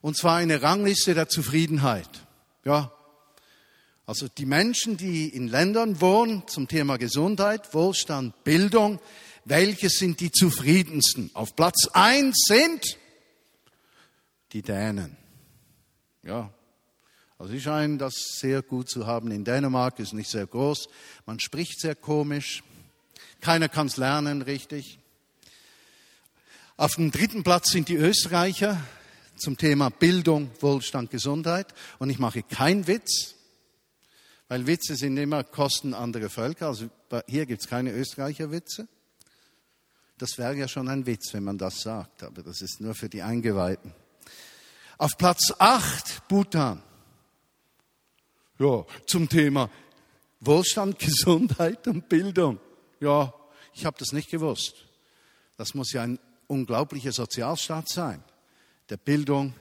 Und 0.00 0.16
zwar 0.16 0.36
eine 0.36 0.62
Rangliste 0.62 1.12
der 1.12 1.28
Zufriedenheit. 1.28 2.08
Ja. 2.64 2.92
Also 4.06 4.28
die 4.28 4.46
Menschen, 4.46 4.96
die 4.96 5.28
in 5.28 5.48
Ländern 5.48 6.00
wohnen 6.00 6.46
zum 6.46 6.68
Thema 6.68 6.98
Gesundheit, 6.98 7.74
Wohlstand, 7.74 8.44
Bildung, 8.44 9.00
welche 9.44 9.88
sind 9.88 10.20
die 10.20 10.30
zufriedensten? 10.30 11.30
Auf 11.34 11.56
Platz 11.56 11.88
eins 11.92 12.44
sind 12.46 12.98
die 14.52 14.62
Dänen. 14.62 15.16
Ja, 16.22 16.52
also 17.44 17.52
sie 17.52 17.60
scheinen 17.60 17.98
das 17.98 18.14
sehr 18.38 18.62
gut 18.62 18.88
zu 18.88 19.06
haben. 19.06 19.30
In 19.30 19.44
Dänemark 19.44 19.98
ist 19.98 20.14
nicht 20.14 20.30
sehr 20.30 20.46
groß. 20.46 20.88
Man 21.26 21.40
spricht 21.40 21.78
sehr 21.78 21.94
komisch. 21.94 22.62
Keiner 23.42 23.68
kann 23.68 23.86
es 23.86 23.98
lernen 23.98 24.40
richtig. 24.40 24.98
Auf 26.78 26.94
dem 26.94 27.10
dritten 27.10 27.42
Platz 27.42 27.70
sind 27.70 27.90
die 27.90 27.96
Österreicher 27.96 28.80
zum 29.36 29.58
Thema 29.58 29.90
Bildung, 29.90 30.52
Wohlstand, 30.60 31.10
Gesundheit. 31.10 31.74
Und 31.98 32.08
ich 32.08 32.18
mache 32.18 32.42
keinen 32.42 32.86
Witz, 32.86 33.34
weil 34.48 34.66
Witze 34.66 34.96
sind 34.96 35.18
immer 35.18 35.44
Kosten 35.44 35.92
anderer 35.92 36.30
Völker. 36.30 36.68
Also 36.68 36.88
hier 37.26 37.44
gibt 37.44 37.60
es 37.60 37.68
keine 37.68 37.92
Österreicher 37.92 38.52
Witze. 38.52 38.88
Das 40.16 40.38
wäre 40.38 40.56
ja 40.56 40.66
schon 40.66 40.88
ein 40.88 41.04
Witz, 41.04 41.34
wenn 41.34 41.44
man 41.44 41.58
das 41.58 41.82
sagt, 41.82 42.22
aber 42.22 42.42
das 42.42 42.62
ist 42.62 42.80
nur 42.80 42.94
für 42.94 43.10
die 43.10 43.20
Eingeweihten. 43.20 43.92
Auf 44.96 45.18
Platz 45.18 45.52
8 45.58 46.26
Bhutan. 46.26 46.80
Ja, 48.58 48.84
zum 49.06 49.28
Thema 49.28 49.70
Wohlstand, 50.40 50.99
Gesundheit 51.00 51.87
und 51.88 52.08
Bildung. 52.08 52.61
Ja, 53.00 53.34
ich 53.75 53.84
habe 53.84 53.96
das 53.99 54.12
nicht 54.12 54.30
gewusst. 54.30 54.75
Das 55.56 55.75
muss 55.75 55.92
ja 55.92 56.02
ein 56.02 56.18
unglaublicher 56.46 57.12
Sozialstaat 57.12 57.88
sein, 57.88 58.23
der 58.90 58.96
Bildung, 58.96 59.54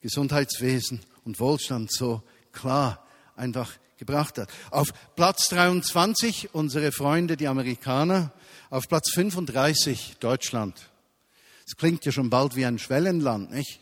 Gesundheitswesen 0.00 1.00
und 1.24 1.40
Wohlstand 1.40 1.92
so 1.92 2.22
klar 2.52 3.06
einfach 3.36 3.72
gebracht 3.98 4.38
hat. 4.38 4.50
Auf 4.70 4.92
Platz 5.14 5.48
23 5.48 6.54
unsere 6.54 6.90
Freunde, 6.92 7.36
die 7.36 7.48
Amerikaner, 7.48 8.32
auf 8.70 8.88
Platz 8.88 9.10
35 9.14 10.16
Deutschland. 10.20 10.90
Das 11.64 11.76
klingt 11.76 12.04
ja 12.04 12.12
schon 12.12 12.30
bald 12.30 12.56
wie 12.56 12.64
ein 12.64 12.78
Schwellenland, 12.78 13.50
nicht? 13.50 13.80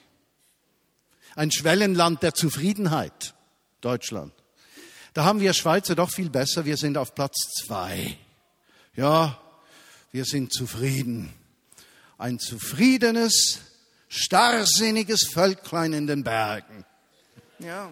Ein 1.36 1.50
Schwellenland 1.50 2.22
der 2.22 2.34
Zufriedenheit, 2.34 3.34
Deutschland. 3.80 4.32
Da 5.14 5.24
haben 5.24 5.40
wir 5.40 5.52
Schweizer 5.52 5.94
doch 5.94 6.10
viel 6.10 6.30
besser. 6.30 6.64
Wir 6.64 6.76
sind 6.76 6.96
auf 6.96 7.14
Platz 7.14 7.36
zwei. 7.64 8.16
Ja, 8.94 9.40
wir 10.12 10.24
sind 10.24 10.52
zufrieden. 10.52 11.32
Ein 12.18 12.38
zufriedenes, 12.38 13.60
starrsinniges 14.08 15.28
Völklein 15.32 15.92
in 15.92 16.06
den 16.06 16.24
Bergen. 16.24 16.84
Ja. 17.60 17.90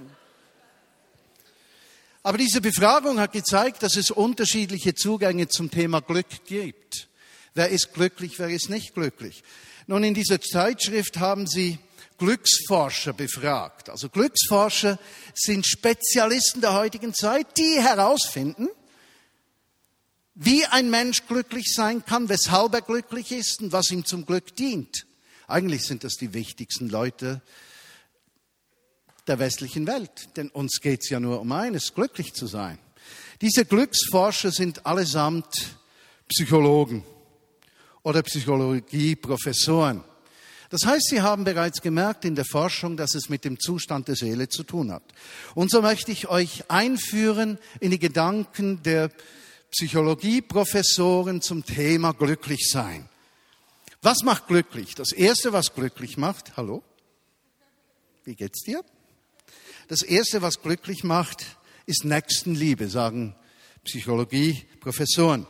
Aber 2.23 2.39
diese 2.39 2.61
Befragung 2.61 3.21
hat 3.21 3.33
gezeigt, 3.33 3.83
dass 3.83 3.97
es 3.97 4.11
unterschiedliche 4.11 4.95
Zugänge 4.95 5.47
zum 5.47 5.71
Thema 5.71 6.01
Glück 6.01 6.45
gibt. 6.47 7.09
Wer 7.55 7.69
ist 7.69 7.95
glücklich, 7.95 8.39
wer 8.39 8.49
ist 8.49 8.69
nicht 8.69 8.95
glücklich? 8.95 9.45
Nun, 9.87 10.03
in 10.03 10.15
dieser 10.15 10.41
Zeitschrift 10.41 11.19
haben 11.19 11.47
sie 11.47 11.79
Glücksforscher 12.19 13.13
befragt. 13.13 13.91
Also 13.91 14.09
Glücksforscher 14.09 14.99
sind 15.35 15.67
Spezialisten 15.67 16.61
der 16.61 16.75
heutigen 16.75 17.15
Zeit, 17.15 17.57
die 17.57 17.81
herausfinden, 17.81 18.69
wie 20.35 20.67
ein 20.67 20.91
Mensch 20.91 21.27
glücklich 21.27 21.73
sein 21.75 22.05
kann, 22.05 22.29
weshalb 22.29 22.75
er 22.75 22.83
glücklich 22.83 23.33
ist 23.33 23.63
und 23.63 23.73
was 23.73 23.91
ihm 23.91 24.05
zum 24.05 24.27
Glück 24.27 24.55
dient. 24.57 25.07
Eigentlich 25.47 25.85
sind 25.85 26.05
das 26.05 26.15
die 26.15 26.35
wichtigsten 26.35 26.89
Leute 26.89 27.41
der 29.27 29.39
westlichen 29.39 29.87
Welt. 29.87 30.37
Denn 30.37 30.49
uns 30.51 30.81
geht 30.81 31.03
es 31.03 31.11
ja 31.11 31.21
nur 31.21 31.41
um 31.41 31.53
eines, 31.53 31.95
glücklich 31.95 32.35
zu 32.35 32.47
sein. 32.47 32.79
Diese 33.41 33.65
Glücksforscher 33.65 34.51
sind 34.51 34.87
allesamt 34.87 35.77
Psychologen 36.29 37.05
oder 38.03 38.23
Psychologieprofessoren. 38.23 40.03
Das 40.71 40.85
heißt, 40.85 41.09
sie 41.09 41.23
haben 41.23 41.45
bereits 41.45 41.81
gemerkt 41.81 42.25
in 42.25 42.35
der 42.35 42.45
Forschung, 42.45 42.97
dass 42.97 43.15
es 43.15 43.29
mit 43.29 43.45
dem 43.45 43.61
Zustand 43.61 44.09
der 44.09 44.17
Seele 44.17 44.49
zu 44.49 44.65
tun 44.65 44.91
hat. 44.91 45.05
Und 45.55 45.71
so 45.71 45.81
möchte 45.81 46.11
ich 46.11 46.29
euch 46.29 46.71
einführen 46.71 47.59
in 47.81 47.91
die 47.91 47.99
Gedanken 47.99 48.83
der 48.83 49.11
Psychologieprofessoren 49.71 51.43
zum 51.43 51.65
Thema 51.65 52.13
glücklich 52.13 52.69
sein. 52.69 53.09
Was 54.03 54.23
macht 54.23 54.49
glücklich? 54.49 54.95
Das 54.95 55.13
erste, 55.13 55.53
was 55.53 55.75
glücklich 55.75 56.17
macht, 56.17 56.57
hallo? 56.57 56.83
Wie 58.25 58.35
geht's 58.35 58.63
dir? 58.63 58.85
Das 59.89 60.03
Erste, 60.03 60.43
was 60.43 60.63
glücklich 60.63 61.05
macht, 61.05 61.45
ist 61.87 62.05
Nächstenliebe, 62.05 62.89
sagen 62.89 63.37
Psychologie-Professoren. 63.85 65.47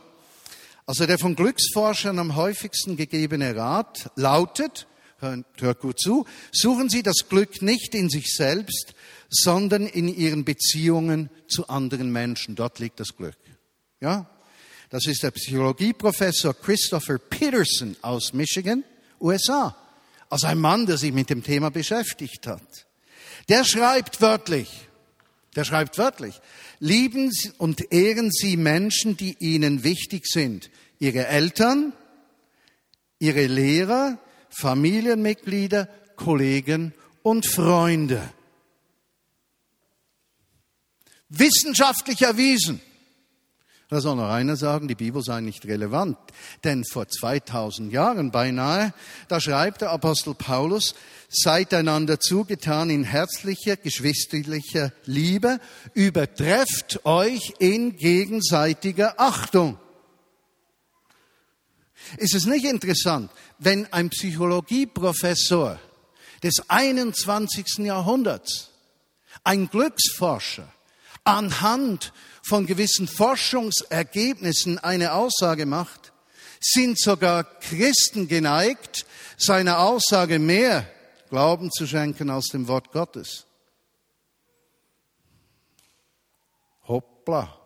Also 0.85 1.05
der 1.05 1.17
von 1.17 1.35
Glücksforschern 1.35 2.19
am 2.19 2.35
häufigsten 2.35 2.95
gegebene 2.95 3.55
Rat 3.55 4.11
lautet, 4.15 4.87
hört, 5.19 5.79
gut 5.79 5.99
zu, 5.99 6.25
suchen 6.51 6.89
Sie 6.89 7.03
das 7.03 7.27
Glück 7.29 7.61
nicht 7.61 7.95
in 7.95 8.09
sich 8.09 8.35
selbst, 8.35 8.93
sondern 9.29 9.87
in 9.87 10.07
Ihren 10.07 10.45
Beziehungen 10.45 11.29
zu 11.47 11.67
anderen 11.67 12.11
Menschen. 12.11 12.55
Dort 12.55 12.79
liegt 12.79 12.99
das 12.99 13.15
Glück. 13.15 13.37
Ja? 13.99 14.29
Das 14.89 15.05
ist 15.05 15.23
der 15.23 15.31
Psychologieprofessor 15.31 16.53
Christopher 16.53 17.17
Peterson 17.17 17.97
aus 18.01 18.33
Michigan, 18.33 18.83
USA. 19.19 19.75
Also 20.29 20.47
ein 20.47 20.59
Mann, 20.59 20.85
der 20.85 20.97
sich 20.97 21.11
mit 21.11 21.29
dem 21.29 21.43
Thema 21.43 21.71
beschäftigt 21.71 22.47
hat. 22.47 22.85
Der 23.49 23.63
schreibt 23.63 24.21
wörtlich, 24.21 24.69
der 25.55 25.63
schreibt 25.63 25.97
wörtlich, 25.97 26.39
lieben 26.79 27.31
und 27.57 27.91
ehren 27.91 28.31
Sie 28.31 28.57
Menschen, 28.57 29.17
die 29.17 29.35
Ihnen 29.39 29.83
wichtig 29.83 30.27
sind. 30.27 30.69
Ihre 30.99 31.27
Eltern, 31.27 31.93
Ihre 33.19 33.47
Lehrer, 33.47 34.19
Familienmitglieder, 34.59 35.87
Kollegen 36.15 36.93
und 37.21 37.45
Freunde. 37.45 38.21
Wissenschaftlich 41.29 42.21
erwiesen. 42.21 42.81
Da 43.89 44.01
soll 44.01 44.17
noch 44.17 44.29
einer 44.29 44.57
sagen, 44.57 44.89
die 44.89 44.95
Bibel 44.95 45.23
sei 45.23 45.39
nicht 45.39 45.65
relevant. 45.65 46.17
Denn 46.65 46.83
vor 46.83 47.07
2000 47.07 47.93
Jahren 47.93 48.31
beinahe, 48.31 48.93
da 49.29 49.39
schreibt 49.39 49.81
der 49.81 49.91
Apostel 49.91 50.33
Paulus, 50.33 50.93
seid 51.29 51.73
einander 51.73 52.19
zugetan 52.19 52.89
in 52.89 53.05
herzlicher, 53.05 53.77
geschwisterlicher 53.77 54.91
Liebe, 55.05 55.59
übertrefft 55.93 57.05
euch 57.05 57.53
in 57.59 57.95
gegenseitiger 57.95 59.19
Achtung. 59.19 59.79
Ist 62.17 62.35
es 62.35 62.45
nicht 62.45 62.65
interessant, 62.65 63.31
wenn 63.59 63.91
ein 63.91 64.09
Psychologieprofessor 64.09 65.79
des 66.43 66.69
21. 66.69 67.79
Jahrhunderts, 67.79 68.69
ein 69.43 69.69
Glücksforscher, 69.69 70.71
anhand 71.23 72.13
von 72.43 72.65
gewissen 72.65 73.07
Forschungsergebnissen 73.07 74.79
eine 74.79 75.13
Aussage 75.13 75.65
macht, 75.65 76.13
sind 76.59 76.99
sogar 76.99 77.43
Christen 77.43 78.27
geneigt, 78.27 79.05
seiner 79.37 79.79
Aussage 79.79 80.39
mehr 80.39 80.87
Glauben 81.29 81.71
zu 81.71 81.85
schenken 81.85 82.29
aus 82.29 82.47
dem 82.47 82.67
Wort 82.67 82.91
Gottes. 82.91 83.45
Hoppla. 86.87 87.59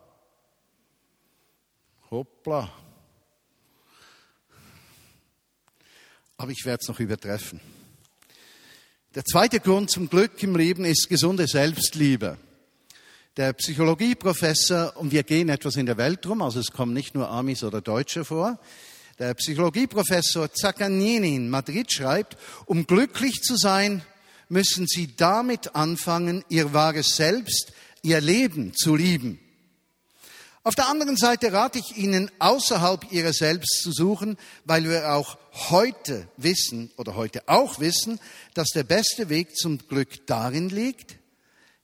Hoppla. 2.10 2.81
Aber 6.42 6.52
ich 6.52 6.66
werde 6.66 6.80
es 6.82 6.88
noch 6.88 7.00
übertreffen. 7.00 7.62
Der 9.14 9.24
zweite 9.24 9.60
Grund 9.60 9.92
zum 9.92 10.10
Glück 10.10 10.42
im 10.42 10.56
Leben 10.56 10.86
ist 10.86 11.08
gesunde 11.08 11.46
Selbstliebe. 11.46 12.36
Der 13.38 13.54
Psychologieprofessor, 13.54 14.98
und 14.98 15.12
wir 15.12 15.22
gehen 15.22 15.50
etwas 15.50 15.76
in 15.76 15.86
der 15.86 15.98
Welt 15.98 16.26
rum, 16.26 16.42
also 16.42 16.60
es 16.60 16.72
kommen 16.72 16.94
nicht 16.94 17.14
nur 17.14 17.30
Amis 17.30 17.64
oder 17.64 17.80
Deutsche 17.80 18.26
vor, 18.26 18.60
der 19.20 19.36
Psychologieprofessor 19.36 20.52
Zaccagnini 20.52 21.36
in 21.36 21.48
Madrid 21.48 21.94
schreibt, 21.94 22.38
um 22.66 22.88
glücklich 22.88 23.44
zu 23.44 23.56
sein, 23.56 24.02
müssen 24.50 24.88
Sie 24.88 25.16
damit 25.16 25.76
anfangen, 25.76 26.44
Ihr 26.50 26.74
wahres 26.74 27.16
Selbst, 27.18 27.72
Ihr 28.02 28.20
Leben 28.20 28.74
zu 28.74 28.96
lieben. 28.96 29.40
Auf 30.64 30.76
der 30.76 30.90
anderen 30.90 31.18
Seite 31.18 31.52
rate 31.52 31.80
ich 31.80 31.98
Ihnen, 31.98 32.30
außerhalb 32.38 33.12
Ihrer 33.12 33.34
selbst 33.34 33.82
zu 33.82 33.92
suchen, 33.92 34.38
weil 34.64 34.84
wir 34.84 35.14
auch 35.14 35.40
heute 35.54 36.28
wissen 36.38 36.92
oder 36.98 37.16
heute 37.16 37.48
auch 37.48 37.80
wissen, 37.80 38.20
dass 38.54 38.70
der 38.70 38.84
beste 38.84 39.30
Weg 39.30 39.56
zum 39.58 39.80
Glück 39.80 40.28
darin 40.28 40.70
liegt, 40.70 41.18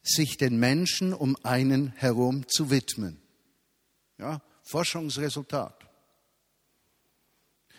sich 0.04 0.38
den 0.38 0.60
Menschen 0.60 1.14
um 1.14 1.36
einen 1.44 1.92
herum 1.96 2.48
zu 2.48 2.70
widmen. 2.70 3.20
Ja, 4.20 4.42
Forschungsresultat. 4.64 5.76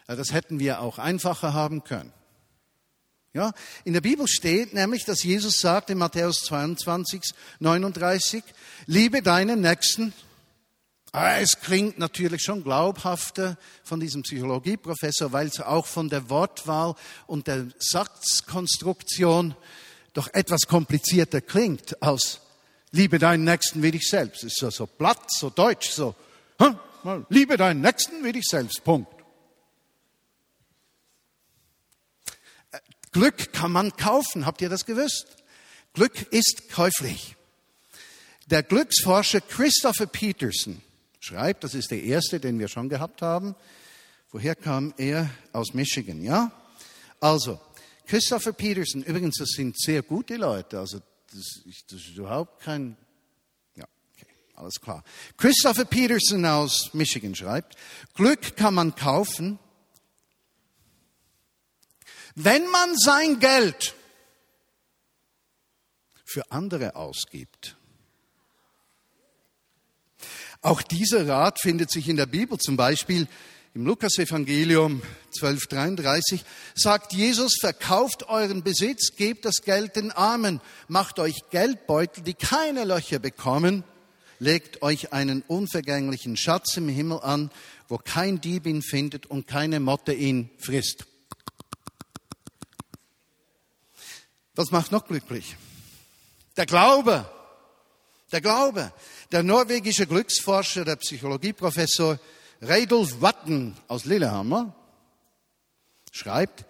Ja, 0.09 0.17
das 0.17 0.33
hätten 0.33 0.59
wir 0.59 0.81
auch 0.81 0.99
einfacher 0.99 1.53
haben 1.53 1.85
können. 1.85 2.13
Ja, 3.35 3.53
in 3.85 3.93
der 3.93 4.01
Bibel 4.01 4.27
steht 4.27 4.75
nämlich, 4.75 5.05
dass 5.05 5.23
Jesus 5.23 5.61
sagt 5.61 5.91
in 5.91 5.99
Matthäus 5.99 6.41
22, 6.47 7.23
39, 7.61 8.43
liebe 8.87 9.23
deinen 9.23 9.61
Nächsten. 9.61 10.13
Ah, 11.13 11.39
es 11.39 11.61
klingt 11.61 11.99
natürlich 11.99 12.43
schon 12.43 12.63
glaubhafter 12.63 13.57
von 13.83 13.99
diesem 13.99 14.23
Psychologieprofessor, 14.23 15.33
weil 15.33 15.47
es 15.47 15.61
auch 15.61 15.87
von 15.87 16.11
der 16.11 16.29
Wortwahl 16.29 16.95
und 17.27 17.47
der 17.47 17.67
Satzkonstruktion 17.79 19.55
doch 20.13 20.29
etwas 20.35 20.67
komplizierter 20.67 21.41
klingt 21.41 22.03
als 22.03 22.41
liebe 22.91 23.19
deinen 23.19 23.45
Nächsten 23.45 23.83
wie 23.83 23.91
dich 23.91 24.09
selbst. 24.09 24.45
Ist 24.45 24.59
so, 24.59 24.71
so 24.71 24.87
platt, 24.87 25.31
so 25.31 25.49
deutsch, 25.49 25.91
so, 25.91 26.15
liebe 27.31 27.57
deinen 27.57 27.81
Nächsten 27.81 28.23
wie 28.23 28.33
dich 28.33 28.45
selbst, 28.47 28.85
Punkt. 28.85 29.11
Glück 33.13 33.53
kann 33.55 33.73
man 33.73 33.97
kaufen, 33.97 34.45
habt 34.45 34.61
ihr 34.61 34.69
das 34.69 34.85
gewusst? 34.85 35.27
Glück 35.95 36.31
ist 36.31 36.71
käuflich. 36.71 37.37
Der 38.47 38.63
Glücksforscher 38.63 39.41
Christopher 39.41 40.07
Peterson 40.07 40.83
schreibt, 41.29 41.65
das 41.65 41.75
ist 41.75 41.91
der 41.91 42.03
erste, 42.03 42.41
den 42.41 42.59
wir 42.59 42.69
schon 42.69 42.89
gehabt 42.89 43.23
haben. 43.23 43.55
Woher 44.31 44.55
kam 44.55 44.95
er? 44.97 45.31
Aus 45.53 45.75
Michigan, 45.75 46.23
ja? 46.23 46.53
Also, 47.21 47.61
Christopher 48.07 48.53
Peterson, 48.53 49.03
übrigens, 49.03 49.37
das 49.39 49.51
sind 49.51 49.79
sehr 49.79 50.03
gute 50.03 50.37
Leute, 50.37 50.79
also 50.79 51.01
das, 51.33 51.63
das 51.91 52.01
ist 52.01 52.17
überhaupt 52.17 52.63
kein, 52.63 52.97
ja, 53.75 53.85
okay, 54.15 54.27
alles 54.55 54.81
klar. 54.81 55.05
Christopher 55.37 55.85
Peterson 55.85 56.45
aus 56.47 56.95
Michigan 56.95 57.35
schreibt, 57.35 57.77
Glück 58.15 58.57
kann 58.57 58.75
man 58.75 58.95
kaufen, 58.95 59.59
wenn 62.35 62.71
man 62.71 62.97
sein 62.97 63.41
Geld 63.41 63.95
für 66.25 66.51
andere 66.51 66.95
ausgibt. 66.97 67.78
Auch 70.61 70.83
dieser 70.83 71.29
Rat 71.29 71.61
findet 71.61 71.91
sich 71.91 72.09
in 72.09 72.17
der 72.17 72.27
Bibel, 72.27 72.59
zum 72.59 72.77
Beispiel 72.77 73.29
im 73.75 73.87
Lukasevangelium 73.87 75.03
1233 75.27 76.45
sagt 76.75 77.13
Jesus, 77.13 77.59
verkauft 77.61 78.29
euren 78.29 78.65
Besitz, 78.65 79.15
gebt 79.15 79.45
das 79.45 79.63
Geld 79.63 79.95
den 79.95 80.11
Armen, 80.11 80.61
macht 80.89 81.21
euch 81.21 81.37
Geldbeutel, 81.51 82.25
die 82.25 82.35
keine 82.35 82.85
Löcher 82.85 83.21
bekommen, 83.21 83.85
legt 84.41 84.83
euch 84.83 85.13
einen 85.13 85.43
unvergänglichen 85.43 86.37
Schatz 86.37 86.77
im 86.77 86.89
Himmel 86.89 87.21
an, 87.21 87.51
wo 87.87 87.99
kein 87.99 88.41
Dieb 88.41 88.67
ihn 88.67 88.83
findet 88.83 89.27
und 89.27 89.47
keine 89.47 89.79
Motte 89.79 90.13
ihn 90.13 90.51
frisst. 90.59 91.07
Was 94.57 94.73
macht 94.73 94.91
noch 94.91 95.07
glücklich? 95.07 95.57
Der 96.57 96.67
Glaube. 96.67 97.31
Der 98.33 98.41
Glaube. 98.41 98.93
Der 99.33 99.43
norwegische 99.43 100.07
Glücksforscher, 100.07 100.85
der 100.85 100.97
Psychologieprofessor 100.97 102.19
Reidulf 102.61 103.21
Watten 103.21 103.77
aus 103.87 104.05
Lillehammer 104.05 104.75
schreibt, 106.13 106.67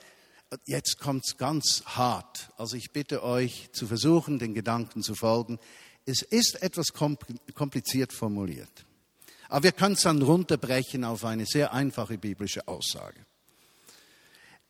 jetzt 0.67 0.99
kommt's 0.99 1.37
ganz 1.37 1.83
hart. 1.87 2.51
Also 2.57 2.77
ich 2.77 2.93
bitte 2.93 3.23
euch 3.23 3.71
zu 3.73 3.87
versuchen, 3.87 4.39
den 4.39 4.55
Gedanken 4.55 5.03
zu 5.03 5.15
folgen. 5.15 5.59
Es 6.07 6.23
ist 6.23 6.63
etwas 6.63 6.93
kompliziert 6.93 8.13
formuliert. 8.13 8.87
Aber 9.49 9.65
wir 9.65 9.73
können 9.73 9.95
es 9.95 10.03
dann 10.03 10.23
runterbrechen 10.23 11.05
auf 11.05 11.25
eine 11.25 11.47
sehr 11.47 11.73
einfache 11.73 12.19
biblische 12.19 12.69
Aussage. 12.69 13.25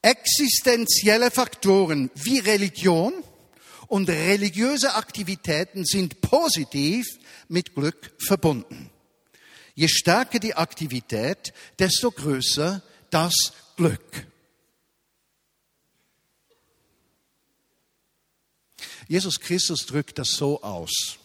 Existenzielle 0.03 1.31
Faktoren 1.31 2.11
wie 2.15 2.39
Religion 2.39 3.13
und 3.89 4.09
religiöse 4.09 4.95
Aktivitäten 4.95 5.85
sind 5.85 6.21
positiv 6.21 7.07
mit 7.49 7.75
Glück 7.75 8.13
verbunden. 8.19 8.91
Je 9.75 9.89
stärker 9.89 10.39
die 10.39 10.55
Aktivität, 10.55 11.53
desto 11.79 12.11
größer 12.11 12.83
das 13.11 13.35
Glück. 13.77 14.27
Jesus 19.09 19.41
Christus 19.41 19.87
drückt 19.87 20.19
das 20.19 20.33
so 20.33 20.63
aus. 20.63 21.17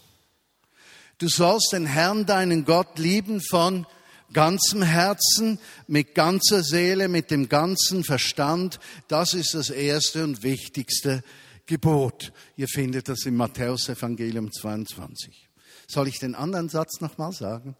Du 1.17 1.27
sollst 1.27 1.73
den 1.73 1.85
Herrn, 1.85 2.25
deinen 2.25 2.63
Gott 2.63 2.97
lieben 2.97 3.41
von 3.41 3.85
ganzem 4.31 4.81
Herzen, 4.81 5.59
mit 5.87 6.15
ganzer 6.15 6.63
Seele, 6.63 7.07
mit 7.07 7.29
dem 7.29 7.49
ganzen 7.49 8.03
Verstand. 8.03 8.79
Das 9.07 9.33
ist 9.33 9.53
das 9.53 9.69
erste 9.69 10.23
und 10.23 10.43
wichtigste 10.43 11.23
Gebot. 11.65 12.33
Ihr 12.55 12.67
findet 12.67 13.07
das 13.07 13.25
im 13.25 13.35
Matthäus 13.35 13.89
Evangelium 13.89 14.51
22. 14.51 15.49
Soll 15.87 16.07
ich 16.07 16.19
den 16.19 16.35
anderen 16.35 16.69
Satz 16.69 17.01
nochmal 17.01 17.31
sagen? 17.31 17.75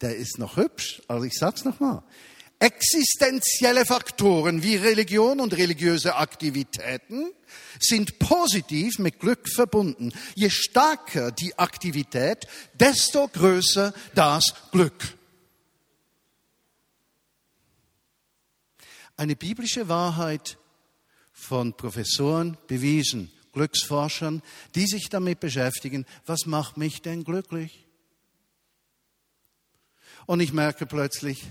Der 0.00 0.16
ist 0.16 0.38
noch 0.38 0.56
hübsch, 0.56 1.02
aber 1.08 1.24
ich 1.24 1.34
sag's 1.34 1.64
nochmal. 1.64 2.02
Existenzielle 2.60 3.84
Faktoren 3.84 4.62
wie 4.62 4.76
Religion 4.76 5.40
und 5.40 5.56
religiöse 5.56 6.16
Aktivitäten 6.16 7.32
sind 7.78 8.18
positiv 8.18 8.98
mit 8.98 9.18
Glück 9.20 9.48
verbunden. 9.48 10.12
Je 10.34 10.50
stärker 10.50 11.32
die 11.32 11.58
Aktivität, 11.58 12.46
desto 12.74 13.28
größer 13.28 13.92
das 14.14 14.54
Glück. 14.70 15.18
Eine 19.16 19.36
biblische 19.36 19.88
Wahrheit 19.88 20.58
von 21.44 21.76
Professoren 21.76 22.56
bewiesen, 22.66 23.30
Glücksforschern, 23.52 24.42
die 24.74 24.86
sich 24.86 25.08
damit 25.08 25.40
beschäftigen, 25.40 26.06
was 26.26 26.46
macht 26.46 26.76
mich 26.76 27.02
denn 27.02 27.22
glücklich? 27.22 27.86
Und 30.26 30.40
ich 30.40 30.52
merke 30.52 30.86
plötzlich, 30.86 31.44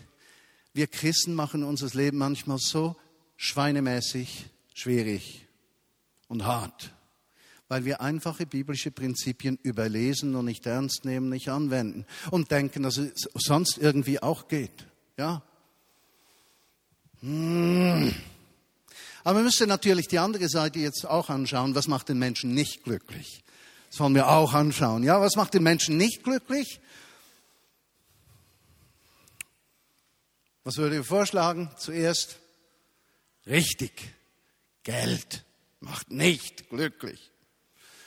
wir 0.74 0.88
Christen 0.88 1.36
machen 1.36 1.64
unser 1.64 1.88
Leben 1.96 2.18
manchmal 2.18 2.58
so 2.58 2.96
schweinemäßig 3.38 4.48
schwierig 4.74 5.48
und 6.28 6.46
hart, 6.46 6.92
weil 7.68 7.86
wir 7.86 8.02
einfache 8.02 8.48
biblische 8.48 8.90
Prinzipien 8.90 9.60
überlesen 9.62 10.36
und 10.36 10.46
nicht 10.46 10.66
ernst 10.66 11.06
nehmen, 11.06 11.30
nicht 11.30 11.50
anwenden 11.50 12.06
und 12.32 12.50
denken, 12.50 12.82
dass 12.82 12.98
es 12.98 13.30
sonst 13.36 13.78
irgendwie 13.78 14.22
auch 14.22 14.48
geht. 14.48 14.88
Ja, 15.18 15.44
hm. 17.22 18.14
Aber 19.24 19.40
wir 19.40 19.44
müssen 19.44 19.70
natürlich 19.70 20.08
die 20.08 20.20
andere 20.20 20.50
Seite 20.50 20.80
jetzt 20.80 21.06
auch 21.06 21.30
anschauen. 21.30 21.76
Was 21.76 21.88
macht 21.88 22.10
den 22.10 22.20
Menschen 22.20 22.54
nicht 22.54 22.84
glücklich? 22.84 23.44
Das 23.90 24.00
wollen 24.00 24.16
wir 24.16 24.28
auch 24.28 24.54
anschauen. 24.54 25.04
Ja, 25.04 25.22
was 25.22 25.36
macht 25.36 25.54
den 25.54 25.64
Menschen 25.64 25.98
nicht 25.98 26.24
glücklich? 26.24 26.82
Was 30.64 30.78
würde 30.78 31.00
ich 31.00 31.06
vorschlagen? 31.06 31.70
Zuerst 31.78 32.38
richtig. 33.48 34.14
Geld 34.84 35.44
macht 35.80 36.12
nicht 36.12 36.70
glücklich. 36.70 37.32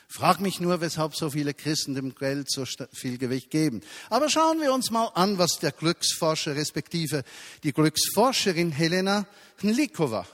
Frag 0.08 0.40
mich 0.40 0.60
nur, 0.60 0.80
weshalb 0.80 1.14
so 1.14 1.30
viele 1.30 1.52
Christen 1.52 1.94
dem 1.94 2.14
Geld 2.14 2.50
so 2.50 2.64
viel 2.92 3.18
Gewicht 3.18 3.50
geben. 3.50 3.80
Aber 4.08 4.28
schauen 4.28 4.60
wir 4.60 4.72
uns 4.72 4.90
mal 4.90 5.06
an, 5.14 5.38
was 5.38 5.58
der 5.60 5.72
Glücksforscher, 5.72 6.56
respektive 6.56 7.24
die 7.62 7.72
Glücksforscherin 7.72 8.70
Helena 8.70 9.26
Hlikova 9.58 10.26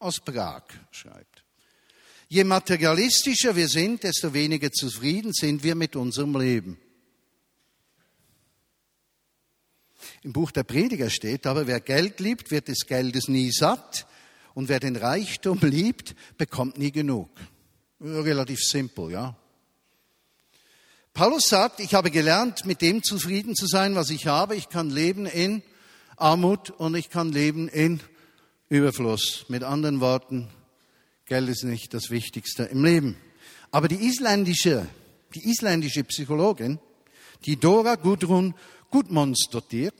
aus 0.00 0.20
Prag 0.20 0.64
schreibt. 0.90 1.44
Je 2.28 2.44
materialistischer 2.44 3.54
wir 3.54 3.68
sind, 3.68 4.02
desto 4.02 4.32
weniger 4.32 4.70
zufrieden 4.72 5.32
sind 5.32 5.62
wir 5.62 5.74
mit 5.74 5.96
unserem 5.96 6.36
Leben. 6.36 6.78
Im 10.22 10.32
Buch 10.32 10.50
der 10.50 10.64
Prediger 10.64 11.10
steht 11.10 11.46
aber, 11.46 11.66
wer 11.66 11.80
Geld 11.80 12.20
liebt, 12.20 12.50
wird 12.50 12.68
des 12.68 12.86
Geldes 12.86 13.28
nie 13.28 13.50
satt 13.50 14.06
und 14.54 14.68
wer 14.68 14.80
den 14.80 14.96
Reichtum 14.96 15.58
liebt, 15.62 16.14
bekommt 16.36 16.78
nie 16.78 16.92
genug. 16.92 17.30
Relativ 18.00 18.60
simpel, 18.60 19.10
ja. 19.10 19.36
Paulus 21.12 21.48
sagt, 21.48 21.80
ich 21.80 21.94
habe 21.94 22.10
gelernt, 22.10 22.64
mit 22.64 22.80
dem 22.80 23.02
zufrieden 23.02 23.54
zu 23.56 23.66
sein, 23.66 23.94
was 23.94 24.10
ich 24.10 24.26
habe. 24.26 24.54
Ich 24.56 24.68
kann 24.68 24.88
leben 24.88 25.26
in 25.26 25.62
Armut 26.16 26.70
und 26.70 26.94
ich 26.94 27.10
kann 27.10 27.32
leben 27.32 27.68
in 27.68 28.00
Überfluss. 28.70 29.46
Mit 29.48 29.64
anderen 29.64 30.00
Worten, 30.00 30.48
Geld 31.26 31.48
ist 31.48 31.64
nicht 31.64 31.92
das 31.92 32.10
Wichtigste 32.10 32.62
im 32.62 32.84
Leben. 32.84 33.16
Aber 33.72 33.88
die 33.88 34.06
isländische, 34.06 34.86
die 35.34 35.50
isländische 35.50 36.04
Psychologin, 36.04 36.78
die 37.46 37.56
Dora 37.56 37.96
Gudrun 37.96 38.54
Gudmundsdottir, 38.92 39.92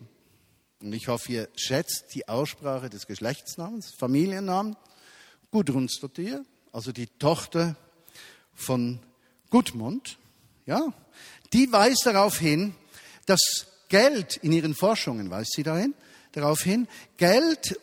und 0.81 0.93
ich 0.93 1.09
hoffe, 1.09 1.33
ihr 1.33 1.49
schätzt 1.57 2.15
die 2.15 2.29
Aussprache 2.29 2.89
des 2.89 3.09
Geschlechtsnamens, 3.09 3.93
Familiennamen, 3.99 4.77
Gudrunsdottir, 5.51 6.45
also 6.71 6.93
die 6.93 7.09
Tochter 7.09 7.75
von 8.55 9.01
Gudmund, 9.51 10.17
ja, 10.67 10.93
die 11.53 11.73
weist 11.73 12.07
darauf 12.07 12.39
hin, 12.39 12.75
dass 13.27 13.67
Geld 13.89 14.37
in 14.37 14.53
ihren 14.53 14.77
Forschungen, 14.77 15.29
weist 15.29 15.55
sie 15.57 15.65
dahin, 15.65 15.93
darauf 16.31 16.61
hin, 16.61 16.87
Geld 17.17 17.77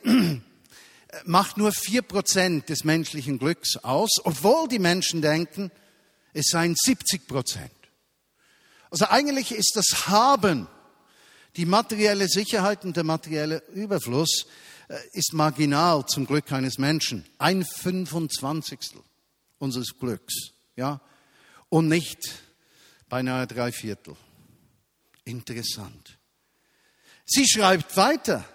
macht 1.26 1.58
nur 1.58 1.72
vier 1.72 2.02
Prozent 2.02 2.70
des 2.70 2.84
menschlichen 2.84 3.40
Glücks 3.40 3.78
aus, 3.78 4.10
obwohl 4.24 4.68
die 4.68 4.80
Menschen 4.80 5.22
denken, 5.22 5.72
es 6.34 6.48
seien 6.50 6.76
70 6.76 7.28
Prozent. 7.28 7.72
Also 8.90 9.06
eigentlich 9.06 9.52
ist 9.52 9.74
das 9.76 10.08
Haben, 10.08 10.68
die 11.56 11.66
materielle 11.66 12.28
Sicherheit 12.28 12.86
und 12.86 12.96
der 12.96 13.04
materielle 13.04 13.64
Überfluss 13.74 14.46
äh, 14.88 14.96
ist 15.14 15.34
marginal 15.34 16.06
zum 16.06 16.26
Glück 16.26 16.52
eines 16.52 16.78
Menschen. 16.78 17.26
Ein 17.38 17.66
Fünfundzwanzigstel 17.66 19.02
unseres 19.58 19.98
Glücks, 20.00 20.52
ja, 20.76 21.02
und 21.70 21.88
nicht 21.88 22.20
beinahe 23.10 23.48
drei 23.48 23.72
Viertel. 23.72 24.16
Interessant. 25.26 26.18
Sie 27.26 27.48
schreibt 27.48 27.98
weiter. 27.98 28.46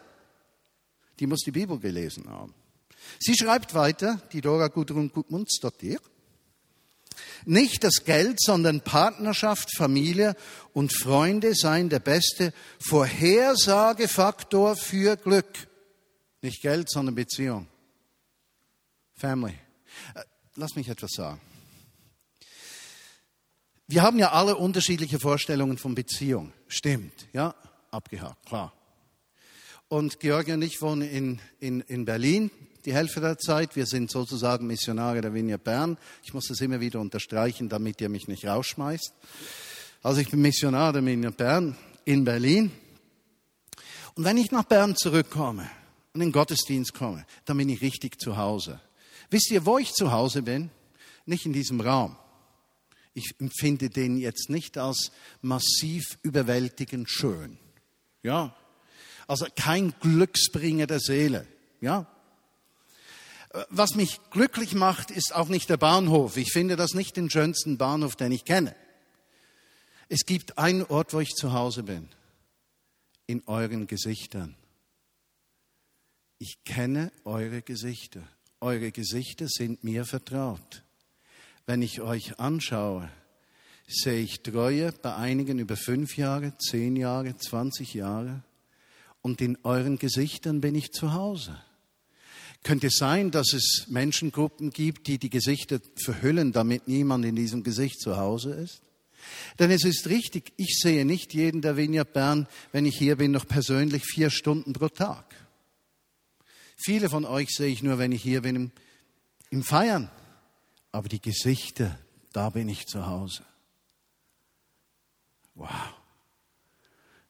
Die 1.23 1.29
muss 1.29 1.43
die 1.43 1.53
Bibel 1.53 1.79
gelesen 1.79 2.29
haben. 2.29 2.53
Sie 3.21 3.37
schreibt 3.37 3.75
weiter, 3.75 4.21
die 4.33 4.41
Dora 4.41 4.67
Gudrun 4.67 5.13
Gudmundsdottir. 5.13 6.01
Nicht 7.45 7.85
das 7.85 8.03
Geld, 8.05 8.41
sondern 8.41 8.81
Partnerschaft, 8.81 9.71
Familie 9.77 10.35
und 10.73 10.93
Freunde 10.93 11.55
seien 11.55 11.91
der 11.91 12.01
beste 12.01 12.53
Vorhersagefaktor 12.81 14.75
für 14.75 15.17
Glück. 15.17 15.69
Nicht 16.41 16.61
Geld, 16.61 16.91
sondern 16.91 17.15
Beziehung. 17.15 17.69
Family. 19.15 19.55
Äh, 20.17 20.25
lass 20.57 20.75
mich 20.75 20.89
etwas 20.89 21.13
sagen. 21.13 21.41
Wir 23.87 24.03
haben 24.03 24.19
ja 24.19 24.33
alle 24.33 24.57
unterschiedliche 24.57 25.21
Vorstellungen 25.21 25.79
von 25.79 25.95
Beziehung. 25.95 26.53
Stimmt, 26.67 27.29
ja? 27.33 27.55
Abgehakt, 27.93 28.45
klar. 28.45 28.73
Und 29.93 30.21
Georgia 30.21 30.55
und 30.55 30.63
ich 30.63 30.81
wohnen 30.81 31.03
in, 31.03 31.39
in, 31.61 31.83
in 31.83 32.07
Berlin 32.07 32.51
die 32.87 32.95
Hälfte 32.95 33.21
der 33.21 33.37
Zeit. 33.37 33.77
Wir 33.77 33.85
sind 33.85 34.11
sozusagen 34.11 34.67
Missionare 34.67 35.21
der 35.21 35.35
Vineyard 35.35 35.65
Bern. 35.65 35.99
Ich 36.25 36.33
muss 36.33 36.49
das 36.49 36.63
immer 36.63 36.81
wieder 36.81 36.99
unterstreichen, 36.99 37.69
damit 37.69 38.01
ihr 38.01 38.09
mich 38.09 38.27
nicht 38.27 38.47
rausschmeißt. 38.47 39.13
Also 40.03 40.23
ich 40.23 40.31
bin 40.31 40.41
Missionar 40.41 40.95
der 40.95 41.05
Vineyard 41.05 41.37
Bern 41.37 41.77
in 42.07 42.25
Berlin. 42.25 42.73
Und 44.15 44.25
wenn 44.25 44.39
ich 44.39 44.51
nach 44.51 44.65
Bern 44.65 44.97
zurückkomme 44.97 45.71
und 46.15 46.23
in 46.23 46.29
den 46.29 46.33
Gottesdienst 46.33 46.95
komme, 46.95 47.27
dann 47.45 47.59
bin 47.59 47.69
ich 47.69 47.83
richtig 47.83 48.19
zu 48.19 48.39
Hause. 48.39 48.81
Wisst 49.29 49.51
ihr, 49.51 49.67
wo 49.67 49.77
ich 49.77 49.93
zu 49.93 50.11
Hause 50.11 50.41
bin? 50.41 50.71
Nicht 51.27 51.45
in 51.45 51.53
diesem 51.53 51.83
Raum. 51.83 52.17
Ich 53.13 53.35
empfinde 53.39 53.91
den 53.91 54.17
jetzt 54.17 54.49
nicht 54.49 54.79
als 54.79 55.13
massiv 55.43 56.19
überwältigend 56.23 57.11
schön. 57.11 57.59
Ja. 58.23 58.57
Also 59.27 59.47
kein 59.57 59.95
Glücksbringer 60.01 60.87
der 60.87 61.01
Seele. 61.01 61.47
Ja. 61.81 62.07
Was 63.69 63.95
mich 63.95 64.21
glücklich 64.31 64.75
macht, 64.75 65.11
ist 65.11 65.35
auch 65.35 65.49
nicht 65.49 65.69
der 65.69 65.77
Bahnhof. 65.77 66.37
Ich 66.37 66.53
finde 66.53 66.77
das 66.77 66.95
nicht 66.95 67.17
den 67.17 67.29
schönsten 67.31 67.77
Bahnhof, 67.77 68.17
den 68.17 68.33
ich 68.33 68.45
kenne. 68.45 68.75
Es 70.09 70.25
gibt 70.25 70.59
einen 70.59 70.85
Ort, 70.85 71.13
wo 71.13 71.21
ich 71.21 71.35
zu 71.35 71.53
Hause 71.53 71.83
bin. 71.83 72.09
In 73.27 73.43
euren 73.47 73.87
Gesichtern. 73.87 74.57
Ich 76.39 76.65
kenne 76.65 77.13
eure 77.25 77.63
Gesichter. 77.63 78.23
Eure 78.61 78.91
Gesichter 78.91 79.49
sind 79.49 79.85
mir 79.85 80.05
vertraut. 80.05 80.83
Wenn 81.67 81.83
ich 81.83 82.01
euch 82.01 82.41
anschaue, 82.41 83.09
sehe 83.87 84.23
ich 84.23 84.43
Treue 84.43 84.93
bei 84.93 85.15
einigen 85.15 85.59
über 85.59 85.77
fünf 85.77 86.17
Jahre, 86.17 86.57
zehn 86.59 86.97
Jahre, 86.97 87.37
zwanzig 87.37 87.95
Jahre. 87.95 88.43
Und 89.23 89.41
in 89.41 89.57
euren 89.63 89.99
Gesichtern 89.99 90.61
bin 90.61 90.75
ich 90.75 90.93
zu 90.93 91.15
Hause. 91.15 91.57
Könnte 92.65 92.89
es 92.89 92.97
sein, 92.97 93.31
dass 93.31 93.53
es 93.53 93.87
Menschengruppen 93.89 94.71
gibt, 94.71 95.07
die 95.07 95.19
die 95.19 95.31
Gesichter 95.31 95.81
verhüllen, 95.97 96.53
damit 96.53 96.87
niemand 96.87 97.25
in 97.25 97.35
diesem 97.35 97.63
Gesicht 97.63 98.01
zu 98.01 98.17
Hause 98.17 98.53
ist? 98.53 98.83
Denn 99.59 99.71
es 99.71 99.85
ist 99.85 100.09
richtig, 100.09 100.53
ich 100.57 100.79
sehe 100.81 101.05
nicht 101.05 101.35
jeden 101.35 101.63
der 101.63 101.77
Vineyard 101.77 102.13
Bern, 102.13 102.49
wenn 102.73 102.87
ich 102.87 102.97
hier 102.97 103.17
bin, 103.17 103.31
noch 103.31 103.47
persönlich 103.47 104.05
vier 104.05 104.31
Stunden 104.31 104.73
pro 104.73 104.89
Tag. 104.89 105.25
Viele 106.77 107.09
von 107.09 107.25
euch 107.25 107.51
sehe 107.51 107.69
ich 107.69 107.83
nur, 107.83 107.99
wenn 107.99 108.13
ich 108.13 108.23
hier 108.23 108.43
bin, 108.43 108.57
im, 108.57 108.73
im 109.51 109.63
Feiern. 109.63 110.11
Aber 110.91 111.09
die 111.09 111.21
Gesichter, 111.21 111.99
da 112.33 112.51
bin 112.51 112.69
ich 112.69 112.87
zu 112.87 113.07
Hause. 113.07 113.45
Wow. 115.55 115.71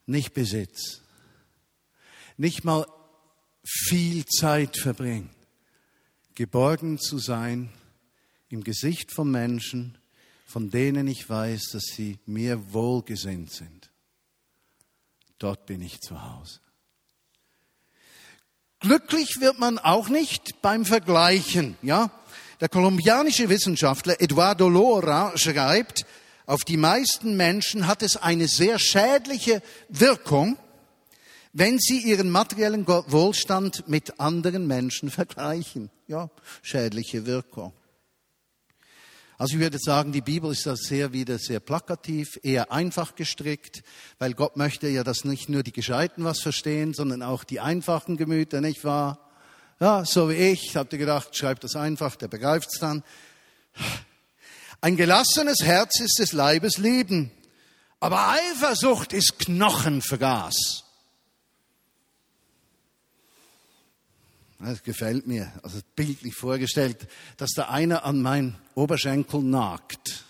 Nicht 0.05 0.33
Besitz. 0.33 1.02
Nicht 2.43 2.65
mal 2.65 2.85
viel 3.63 4.25
Zeit 4.25 4.75
verbringen, 4.75 5.29
geborgen 6.35 6.99
zu 6.99 7.17
sein 7.17 7.69
im 8.49 8.65
Gesicht 8.65 9.13
von 9.13 9.31
Menschen, 9.31 9.97
von 10.45 10.69
denen 10.69 11.07
ich 11.07 11.29
weiß, 11.29 11.69
dass 11.71 11.83
sie 11.83 12.19
mir 12.25 12.73
wohlgesinnt 12.73 13.53
sind. 13.53 13.91
Dort 15.39 15.65
bin 15.67 15.81
ich 15.81 16.01
zu 16.01 16.21
Hause. 16.21 16.59
Glücklich 18.81 19.39
wird 19.39 19.57
man 19.57 19.79
auch 19.79 20.09
nicht 20.09 20.61
beim 20.61 20.83
Vergleichen, 20.83 21.77
ja? 21.81 22.11
Der 22.59 22.67
kolumbianische 22.67 23.47
Wissenschaftler 23.47 24.19
Eduardo 24.19 24.67
Lora 24.67 25.31
schreibt, 25.37 26.05
auf 26.45 26.65
die 26.65 26.75
meisten 26.75 27.37
Menschen 27.37 27.87
hat 27.87 28.03
es 28.03 28.17
eine 28.17 28.49
sehr 28.49 28.79
schädliche 28.79 29.63
Wirkung, 29.87 30.57
wenn 31.53 31.77
sie 31.79 31.99
ihren 31.99 32.29
materiellen 32.31 32.87
Wohlstand 32.87 33.87
mit 33.87 34.19
anderen 34.19 34.65
Menschen 34.65 35.11
vergleichen. 35.11 35.91
Ja, 36.07 36.29
schädliche 36.63 37.25
Wirkung. 37.27 37.73
Also 39.37 39.55
ich 39.55 39.59
würde 39.59 39.77
sagen, 39.79 40.11
die 40.11 40.21
Bibel 40.21 40.51
ist 40.51 40.65
da 40.65 40.75
sehr 40.75 41.11
wieder 41.11 41.37
sehr 41.37 41.59
plakativ, 41.59 42.39
eher 42.43 42.71
einfach 42.71 43.15
gestrickt, 43.15 43.83
weil 44.17 44.33
Gott 44.33 44.57
möchte 44.57 44.87
ja, 44.87 45.03
dass 45.03 45.25
nicht 45.25 45.49
nur 45.49 45.63
die 45.63 45.71
Gescheiten 45.71 46.23
was 46.23 46.39
verstehen, 46.39 46.93
sondern 46.93 47.21
auch 47.21 47.43
die 47.43 47.59
einfachen 47.59 48.17
Gemüter, 48.17 48.61
nicht 48.61 48.83
wahr? 48.83 49.19
Ja, 49.79 50.05
so 50.05 50.29
wie 50.29 50.35
ich, 50.35 50.75
habt 50.75 50.93
ihr 50.93 50.99
gedacht, 50.99 51.35
schreibt 51.35 51.63
das 51.63 51.75
einfach, 51.75 52.15
der 52.15 52.27
begreift's 52.27 52.79
dann. 52.79 53.03
Ein 54.81 54.97
gelassenes 54.97 55.61
Herz 55.63 55.99
ist 55.99 56.19
des 56.19 56.31
Leibes 56.31 56.77
Leben, 56.77 57.31
aber 57.99 58.29
Eifersucht 58.29 59.13
ist 59.13 59.39
Knochenvergaß. 59.39 60.82
Das 64.63 64.81
gefällt 64.81 65.27
mir, 65.27 65.51
also 65.61 65.79
bildlich 65.93 66.35
vorgestellt, 66.35 67.09
dass 67.35 67.51
da 67.51 67.67
einer 67.67 68.05
an 68.05 68.21
mein 68.21 68.55
Oberschenkel 68.75 69.41
nagt. 69.41 70.23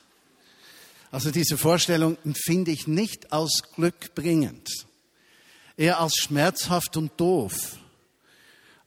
Also 1.11 1.29
diese 1.29 1.55
Vorstellung 1.55 2.17
empfinde 2.25 2.71
ich 2.71 2.87
nicht 2.87 3.31
als 3.31 3.61
glückbringend, 3.75 4.67
eher 5.77 5.99
als 5.99 6.15
schmerzhaft 6.15 6.97
und 6.97 7.11
doof. 7.19 7.77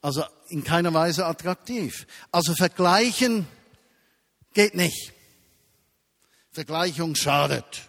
Also 0.03 0.25
in 0.49 0.65
keiner 0.65 0.93
Weise 0.93 1.27
attraktiv. 1.27 2.09
Also 2.33 2.57
vergleichen 2.57 3.47
geht 4.53 4.75
nicht. 4.75 5.13
Vergleichung 6.51 7.15
schadet. 7.15 7.89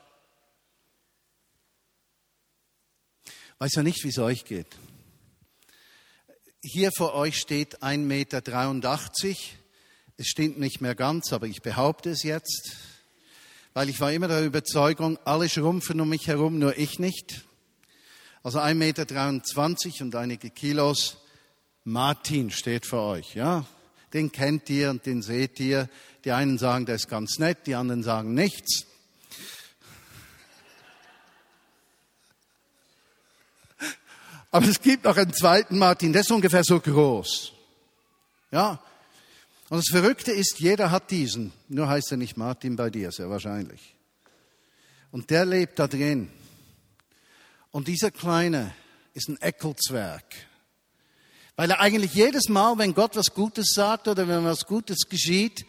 Weiß 3.58 3.74
ja 3.74 3.82
nicht, 3.82 4.04
wie 4.04 4.10
es 4.10 4.20
euch 4.20 4.46
geht 4.46 4.68
hier 6.62 6.92
vor 6.92 7.14
euch 7.14 7.38
steht 7.38 7.84
1,83 7.84 7.98
Meter. 7.98 8.42
Es 10.18 10.28
stimmt 10.28 10.60
nicht 10.60 10.82
mehr 10.82 10.96
ganz, 10.96 11.32
aber 11.32 11.46
ich 11.46 11.62
behaupte 11.62 12.10
es 12.10 12.24
jetzt, 12.24 12.76
weil 13.74 13.90
ich 13.90 14.00
war 14.00 14.12
immer 14.12 14.28
der 14.28 14.44
Überzeugung, 14.44 15.20
alle 15.26 15.48
schrumpfen 15.48 16.02
um 16.02 16.10
mich 16.10 16.28
herum, 16.28 16.58
nur 16.58 16.78
ich 16.78 16.98
nicht. 16.98 17.46
Also 18.42 18.60
1,23 18.60 18.74
Meter 18.76 20.04
und 20.04 20.16
einige 20.16 20.50
Kilos. 20.50 21.18
Martin 21.84 22.50
steht 22.50 22.88
vor 22.88 23.12
euch, 23.12 23.36
ja. 23.36 23.66
Den 24.14 24.32
kennt 24.32 24.70
ihr 24.70 24.90
und 24.90 25.06
den 25.06 25.22
seht 25.22 25.60
ihr. 25.60 25.90
Die 26.26 26.32
einen 26.32 26.58
sagen, 26.58 26.88
der 26.88 26.96
ist 26.96 27.10
ganz 27.10 27.38
nett, 27.38 27.68
die 27.68 27.76
anderen 27.76 28.02
sagen 28.02 28.34
nichts. 28.34 28.87
Aber 34.58 34.70
es 34.70 34.82
gibt 34.82 35.04
noch 35.04 35.16
einen 35.16 35.34
zweiten 35.34 35.78
Martin, 35.78 36.12
der 36.12 36.22
ist 36.22 36.32
ungefähr 36.32 36.64
so 36.64 36.80
groß. 36.80 37.54
Ja. 38.50 38.82
Und 39.70 39.78
das 39.78 39.86
Verrückte 39.92 40.32
ist, 40.32 40.60
jeder 40.60 40.90
hat 40.90 41.12
diesen. 41.12 41.54
Nur 41.68 41.88
heißt 41.88 42.10
er 42.10 42.18
nicht 42.18 42.38
Martin 42.38 42.76
bei 42.76 42.90
dir, 42.90 43.12
sehr 43.12 43.30
wahrscheinlich. 43.30 43.94
Und 45.12 45.30
der 45.30 45.46
lebt 45.46 45.78
da 45.78 45.88
drin. 45.88 46.32
Und 47.70 47.88
dieser 47.88 48.10
Kleine 48.10 48.74
ist 49.14 49.30
ein 49.30 49.40
Eckelzwerg. 49.40 50.26
Weil 51.56 51.70
er 51.70 51.80
eigentlich 51.80 52.16
jedes 52.16 52.50
Mal, 52.50 52.80
wenn 52.80 52.96
Gott 52.96 53.16
was 53.16 53.36
Gutes 53.36 53.74
sagt 53.76 54.08
oder 54.08 54.28
wenn 54.28 54.44
was 54.44 54.66
Gutes 54.66 55.08
geschieht, 55.08 55.68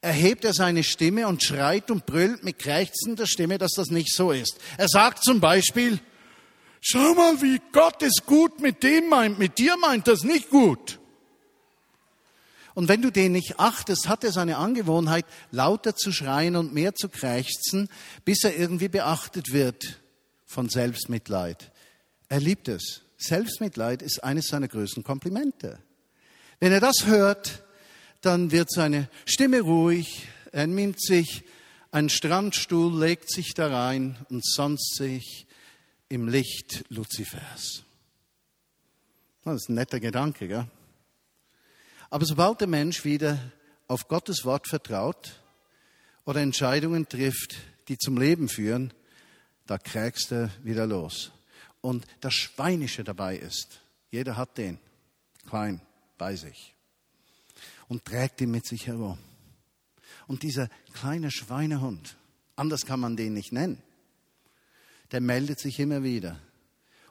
erhebt 0.00 0.46
er 0.46 0.54
seine 0.54 0.82
Stimme 0.82 1.28
und 1.28 1.42
schreit 1.42 1.90
und 1.90 2.06
brüllt 2.06 2.42
mit 2.42 2.58
krächzender 2.58 3.26
Stimme, 3.26 3.58
dass 3.58 3.72
das 3.72 3.90
nicht 3.90 4.14
so 4.14 4.32
ist. 4.32 4.56
Er 4.78 4.88
sagt 4.88 5.22
zum 5.22 5.40
Beispiel, 5.40 6.00
Schau 6.86 7.14
mal, 7.14 7.40
wie 7.40 7.62
Gott 7.72 8.02
es 8.02 8.26
gut 8.26 8.60
mit 8.60 8.82
dem 8.82 9.08
meint, 9.08 9.38
mit 9.38 9.56
dir 9.56 9.74
meint 9.78 10.06
das 10.06 10.22
nicht 10.22 10.50
gut. 10.50 11.00
Und 12.74 12.88
wenn 12.88 13.00
du 13.00 13.10
den 13.10 13.32
nicht 13.32 13.58
achtest, 13.58 14.06
hat 14.06 14.22
er 14.22 14.32
seine 14.32 14.58
Angewohnheit, 14.58 15.24
lauter 15.50 15.96
zu 15.96 16.12
schreien 16.12 16.56
und 16.56 16.74
mehr 16.74 16.94
zu 16.94 17.08
krächzen, 17.08 17.88
bis 18.26 18.44
er 18.44 18.54
irgendwie 18.58 18.88
beachtet 18.88 19.50
wird 19.50 20.02
von 20.44 20.68
Selbstmitleid. 20.68 21.72
Er 22.28 22.40
liebt 22.40 22.68
es. 22.68 23.00
Selbstmitleid 23.16 24.02
ist 24.02 24.22
eines 24.22 24.48
seiner 24.48 24.68
größten 24.68 25.04
Komplimente. 25.04 25.78
Wenn 26.60 26.72
er 26.72 26.80
das 26.80 27.06
hört, 27.06 27.64
dann 28.20 28.50
wird 28.50 28.70
seine 28.70 29.08
Stimme 29.24 29.62
ruhig, 29.62 30.28
er 30.52 30.66
nimmt 30.66 31.00
sich 31.00 31.44
einen 31.92 32.10
Strandstuhl, 32.10 33.00
legt 33.00 33.30
sich 33.30 33.54
da 33.54 33.68
rein 33.68 34.18
und 34.28 34.44
sonst 34.44 34.96
sich 34.96 35.46
im 36.08 36.28
Licht 36.28 36.84
Luzifers. 36.88 37.84
Das 39.44 39.56
ist 39.56 39.68
ein 39.68 39.74
netter 39.74 40.00
Gedanke, 40.00 40.48
gell? 40.48 40.66
Aber 42.10 42.24
sobald 42.24 42.60
der 42.60 42.68
Mensch 42.68 43.04
wieder 43.04 43.38
auf 43.88 44.08
Gottes 44.08 44.44
Wort 44.44 44.68
vertraut 44.68 45.40
oder 46.24 46.40
Entscheidungen 46.40 47.08
trifft, 47.08 47.56
die 47.88 47.98
zum 47.98 48.16
Leben 48.16 48.48
führen, 48.48 48.92
da 49.66 49.78
krägst 49.78 50.32
er 50.32 50.50
wieder 50.62 50.86
los. 50.86 51.32
Und 51.80 52.06
das 52.20 52.34
Schweinische 52.34 53.04
dabei 53.04 53.36
ist, 53.36 53.80
jeder 54.10 54.36
hat 54.36 54.56
den, 54.56 54.78
klein, 55.46 55.80
bei 56.16 56.36
sich 56.36 56.74
und 57.88 58.04
trägt 58.04 58.40
ihn 58.40 58.50
mit 58.50 58.66
sich 58.66 58.86
herum. 58.86 59.18
Und 60.26 60.42
dieser 60.42 60.68
kleine 60.92 61.30
Schweinehund, 61.30 62.16
anders 62.56 62.86
kann 62.86 63.00
man 63.00 63.16
den 63.16 63.34
nicht 63.34 63.52
nennen, 63.52 63.82
der 65.14 65.20
meldet 65.20 65.60
sich 65.60 65.78
immer 65.78 66.02
wieder 66.02 66.40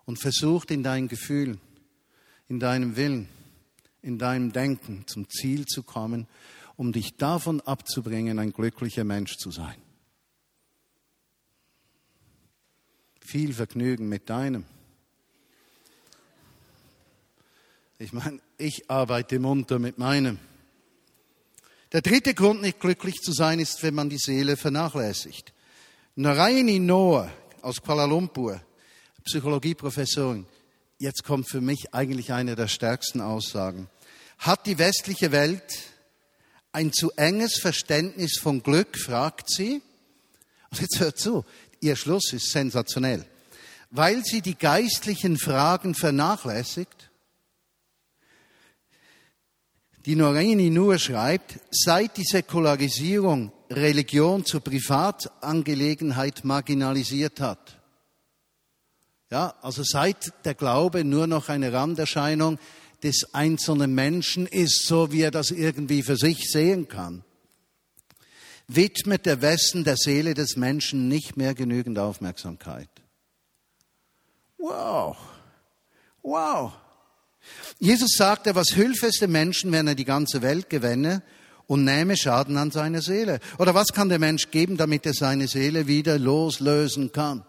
und 0.04 0.20
versucht 0.20 0.72
in 0.72 0.84
dein 0.84 1.08
Gefühl, 1.08 1.58
in 2.50 2.60
deinem 2.60 2.98
Willen, 2.98 3.30
in 4.02 4.20
deinem 4.20 4.52
Denken 4.52 5.06
zum 5.08 5.30
Ziel 5.30 5.66
zu 5.66 5.84
kommen, 5.84 6.28
um 6.76 6.92
dich 6.92 7.16
davon 7.16 7.62
abzubringen, 7.62 8.39
ein 8.39 8.52
glücklicher 8.52 9.06
Mensch 9.06 9.38
zu 9.38 9.52
sein. 9.52 9.78
Viel 13.22 13.54
Vergnügen 13.54 14.10
mit 14.10 14.30
deinem. 14.30 14.66
Ich 18.00 18.12
meine, 18.12 18.42
ich 18.58 18.89
arbeite 18.89 19.39
munter 19.39 19.80
mit 19.80 19.98
meinem. 19.98 20.39
Der 21.94 22.02
dritte 22.02 22.34
Grund, 22.34 22.63
nicht 22.63 22.82
glücklich 22.82 23.22
zu 23.22 23.32
sein, 23.32 23.62
ist, 23.62 23.82
wenn 23.82 23.94
man 23.94 24.10
die 24.10 24.18
Seele 24.18 24.58
vernachlässigt. 24.58 25.54
Naraini 26.16 26.80
Noah 26.80 27.32
aus 27.63 27.82
Kuala 27.82 28.06
Lumpur, 28.06 28.62
Psychologieprofessorin, 29.23 30.45
jetzt 30.99 31.23
kommt 31.23 31.49
für 31.49 31.62
mich 31.62 31.93
eigentlich 31.93 32.34
eine 32.34 32.56
der 32.56 32.67
stärksten 32.67 33.21
Aussagen. 33.21 33.89
Hat 34.38 34.65
die 34.65 34.78
westliche 34.78 35.32
Welt 35.32 35.63
ein 36.73 36.91
zu 36.91 37.12
enges 37.12 37.60
Verständnis 37.62 38.38
von 38.38 38.62
Glück, 38.62 38.97
fragt 38.97 39.49
sie. 39.49 39.82
Und 40.71 40.82
jetzt 40.82 40.99
hört 40.99 41.17
zu, 41.17 41.45
ihr 41.80 41.95
Schluss 41.95 42.34
ist 42.34 42.52
sensationell. 42.52 43.26
Weil 43.91 44.26
sie 44.26 44.41
die 44.41 44.58
geistlichen 44.58 45.38
Fragen 45.38 45.95
vernachlässigt. 45.95 47.12
Die 50.06 50.17
Norini 50.17 50.69
nur 50.69 50.99
schreibt, 50.99 51.62
seit 51.71 52.17
die 52.17 52.26
Säkularisierung 52.26 53.53
Religion 53.69 54.45
zur 54.45 54.62
Privatangelegenheit 54.62 56.43
marginalisiert 56.43 57.39
hat. 57.39 57.80
Ja, 59.32 59.56
also 59.62 59.84
seit 59.84 60.45
der 60.45 60.54
Glaube 60.54 61.04
nur 61.04 61.28
noch 61.28 61.49
eine 61.49 61.73
Randerscheinung 61.73 62.60
des 63.02 63.34
einzelnen 63.34 63.93
Menschen 63.95 64.47
ist, 64.47 64.86
so 64.86 65.12
wie 65.12 65.21
er 65.21 65.32
das 65.32 65.52
irgendwie 65.52 66.04
für 66.04 66.17
sich 66.17 66.49
sehen 66.52 66.88
kann, 66.88 67.23
widmet 68.67 69.26
der 69.26 69.41
Westen 69.41 69.84
der 69.84 69.97
Seele 69.97 70.34
des 70.34 70.56
Menschen 70.56 71.08
nicht 71.08 71.36
mehr 71.36 71.54
genügend 71.54 71.99
Aufmerksamkeit. 71.99 72.89
Wow, 74.58 75.17
wow. 76.21 76.73
Jesus 77.80 78.15
sagte, 78.15 78.56
was 78.56 78.76
hülfe 78.76 79.08
es 79.08 79.19
dem 79.19 79.32
Menschen, 79.32 79.71
wenn 79.71 79.88
er 79.88 79.95
die 79.95 80.06
ganze 80.06 80.41
Welt 80.41 80.69
gewänne 80.69 81.21
und 81.67 81.84
nähme 81.84 82.17
Schaden 82.17 82.58
an 82.58 82.71
seine 82.71 83.02
Seele? 83.02 83.39
Oder 83.58 83.73
was 83.73 83.88
kann 83.93 84.10
der 84.10 84.19
Mensch 84.19 84.52
geben, 84.52 84.78
damit 84.78 85.06
er 85.06 85.13
seine 85.13 85.47
Seele 85.47 85.88
wieder 85.88 86.19
loslösen 86.19 87.12
kann? 87.12 87.45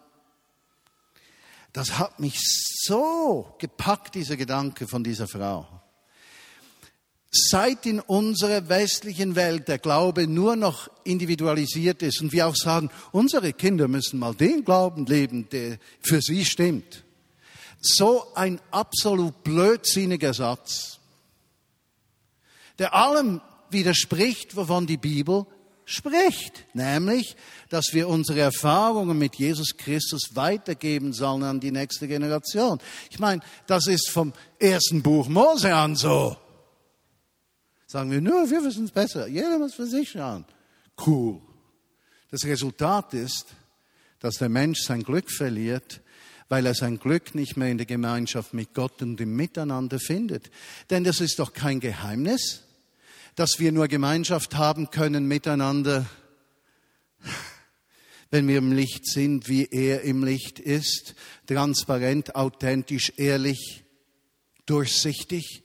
Das 1.72 1.98
hat 1.98 2.20
mich 2.20 2.38
so 2.87 3.57
gepackt, 3.59 4.14
dieser 4.14 4.37
Gedanke 4.37 4.87
von 4.87 5.03
dieser 5.03 5.27
Frau. 5.27 5.66
Seit 7.33 7.85
in 7.85 7.98
unserer 7.98 8.68
westlichen 8.68 9.35
Welt 9.35 9.66
der 9.66 9.79
Glaube 9.79 10.29
nur 10.29 10.55
noch 10.55 10.88
individualisiert 11.03 12.00
ist 12.03 12.20
und 12.22 12.33
wir 12.33 12.46
auch 12.46 12.55
sagen, 12.55 12.90
unsere 13.11 13.53
Kinder 13.53 13.88
müssen 13.88 14.20
mal 14.20 14.37
den 14.37 14.64
Glauben 14.64 15.05
leben, 15.07 15.48
der 15.48 15.79
für 16.00 16.22
sie 16.22 16.44
stimmt. 16.44 17.03
So 17.81 18.33
ein 18.37 18.61
absolut 18.70 19.42
blödsinniger 19.42 20.33
Satz, 20.33 21.00
der 22.79 22.94
allem 22.94 23.40
widerspricht, 23.70 24.57
wovon 24.57 24.87
die 24.87 24.96
Bibel 24.96 25.46
spricht, 25.85 26.64
nämlich, 26.74 27.37
dass 27.68 27.92
wir 27.92 28.09
unsere 28.09 28.40
Erfahrungen 28.40 29.18
mit 29.18 29.37
Jesus 29.37 29.77
Christus 29.77 30.35
weitergeben 30.35 31.12
sollen 31.12 31.42
an 31.42 31.61
die 31.61 31.70
nächste 31.70 32.09
Generation. 32.09 32.79
Ich 33.11 33.18
meine, 33.18 33.42
das 33.66 33.87
ist 33.87 34.11
vom 34.11 34.33
ersten 34.59 35.03
Buch 35.03 35.29
Mose 35.29 35.74
an 35.74 35.96
so. 35.96 36.37
Sagen 37.87 38.11
wir, 38.11 38.20
nur 38.20 38.50
wir 38.50 38.64
wissen 38.64 38.87
es 38.87 38.90
besser. 38.90 39.29
Jeder 39.29 39.59
muss 39.59 39.74
für 39.74 39.87
sich 39.87 40.11
schauen. 40.11 40.44
Cool. 41.07 41.40
Das 42.31 42.44
Resultat 42.44 43.14
ist, 43.14 43.46
dass 44.18 44.37
der 44.37 44.48
Mensch 44.48 44.81
sein 44.81 45.03
Glück 45.03 45.31
verliert, 45.31 46.00
weil 46.48 46.66
er 46.66 46.74
sein 46.74 46.98
Glück 46.98 47.35
nicht 47.35 47.57
mehr 47.57 47.68
in 47.68 47.79
der 47.79 47.87
Gemeinschaft 47.87 48.55
mit 48.55 48.74
Gott 48.74 49.03
und 49.03 49.20
im 49.20 49.37
Miteinander 49.37 50.00
findet. 50.00 50.50
Denn 50.90 51.05
das 51.05 51.20
ist 51.20 51.38
doch 51.38 51.53
kein 51.53 51.79
Geheimnis 51.79 52.63
dass 53.35 53.59
wir 53.59 53.73
nur 53.73 53.88
Gemeinschaft 53.88 54.55
haben 54.55 54.90
können 54.90 55.27
miteinander, 55.27 56.07
wenn 58.31 58.49
wir 58.49 58.59
im 58.59 58.73
Licht 58.73 59.07
sind, 59.07 59.49
wie 59.49 59.66
er 59.70 60.03
im 60.03 60.25
Licht 60.25 60.59
ist, 60.59 61.14
transparent, 61.47 62.35
authentisch, 62.35 63.12
ehrlich, 63.16 63.85
durchsichtig 64.66 65.62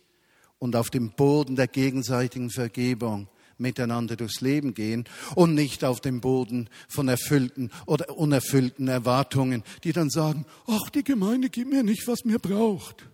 und 0.59 0.75
auf 0.75 0.89
dem 0.89 1.11
Boden 1.11 1.55
der 1.55 1.67
gegenseitigen 1.67 2.49
Vergebung 2.49 3.27
miteinander 3.57 4.15
durchs 4.15 4.41
Leben 4.41 4.73
gehen 4.73 5.05
und 5.35 5.53
nicht 5.53 5.83
auf 5.83 5.99
dem 6.01 6.21
Boden 6.21 6.69
von 6.87 7.07
erfüllten 7.07 7.71
oder 7.85 8.17
unerfüllten 8.17 8.87
Erwartungen, 8.87 9.63
die 9.83 9.91
dann 9.91 10.09
sagen, 10.09 10.45
ach, 10.67 10.89
die 10.89 11.03
Gemeinde 11.03 11.49
gibt 11.49 11.71
mir 11.71 11.83
nicht, 11.83 12.07
was 12.07 12.23
mir 12.23 12.39
braucht. 12.39 13.05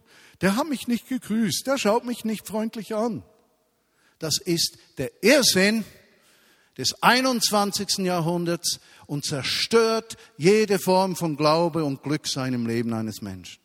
Der 0.42 0.56
hat 0.56 0.70
mich 0.70 0.88
nicht 0.88 1.08
gegrüßt, 1.08 1.66
der 1.66 1.78
schaut 1.78 2.06
mich 2.06 2.26
nicht 2.26 2.46
freundlich 2.48 2.94
an. 2.94 3.24
Das 4.20 4.38
ist 4.40 4.78
der 4.98 5.12
Irrsinn 5.24 5.86
des 6.78 7.02
21. 7.02 8.00
Jahrhunderts 8.00 8.80
und 9.08 9.26
zerstört 9.26 10.18
jede 10.38 10.80
Form 10.80 11.16
von 11.16 11.38
Glaube 11.38 11.84
und 11.84 12.04
Glück 12.04 12.28
seinem 12.28 12.66
Leben 12.66 12.94
eines 12.94 13.22
Menschen. 13.22 13.62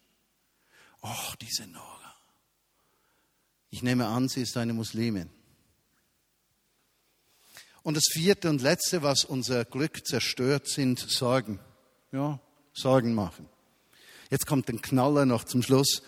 Och, 1.02 1.34
diese 1.36 1.66
Nora. 1.66 2.14
Ich 3.70 3.82
nehme 3.82 4.06
an, 4.06 4.28
sie 4.28 4.42
ist 4.42 4.56
eine 4.56 4.72
Muslimin. 4.72 5.30
Und 7.82 7.96
das 7.96 8.04
vierte 8.12 8.50
und 8.50 8.60
letzte, 8.60 9.02
was 9.02 9.24
unser 9.24 9.64
Glück 9.64 10.06
zerstört, 10.06 10.68
sind 10.68 10.98
Sorgen. 10.98 11.58
Ja, 12.12 12.38
Sorgen 12.74 13.14
machen. 13.14 13.48
Jetzt 14.30 14.46
kommt 14.46 14.68
ein 14.68 14.82
Knaller 14.82 15.24
noch 15.24 15.44
zum 15.44 15.62
Schluss. 15.62 16.02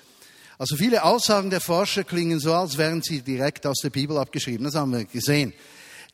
Also 0.62 0.76
viele 0.76 1.02
Aussagen 1.02 1.50
der 1.50 1.60
Forscher 1.60 2.04
klingen 2.04 2.38
so, 2.38 2.54
als 2.54 2.78
wären 2.78 3.02
sie 3.02 3.20
direkt 3.20 3.66
aus 3.66 3.78
der 3.82 3.90
Bibel 3.90 4.16
abgeschrieben. 4.16 4.62
Das 4.62 4.76
haben 4.76 4.92
wir 4.92 5.04
gesehen. 5.04 5.52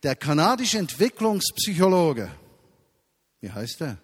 Der 0.02 0.16
kanadische 0.16 0.78
Entwicklungspsychologe, 0.78 2.30
wie 3.42 3.52
heißt 3.52 3.82
er? 3.82 3.98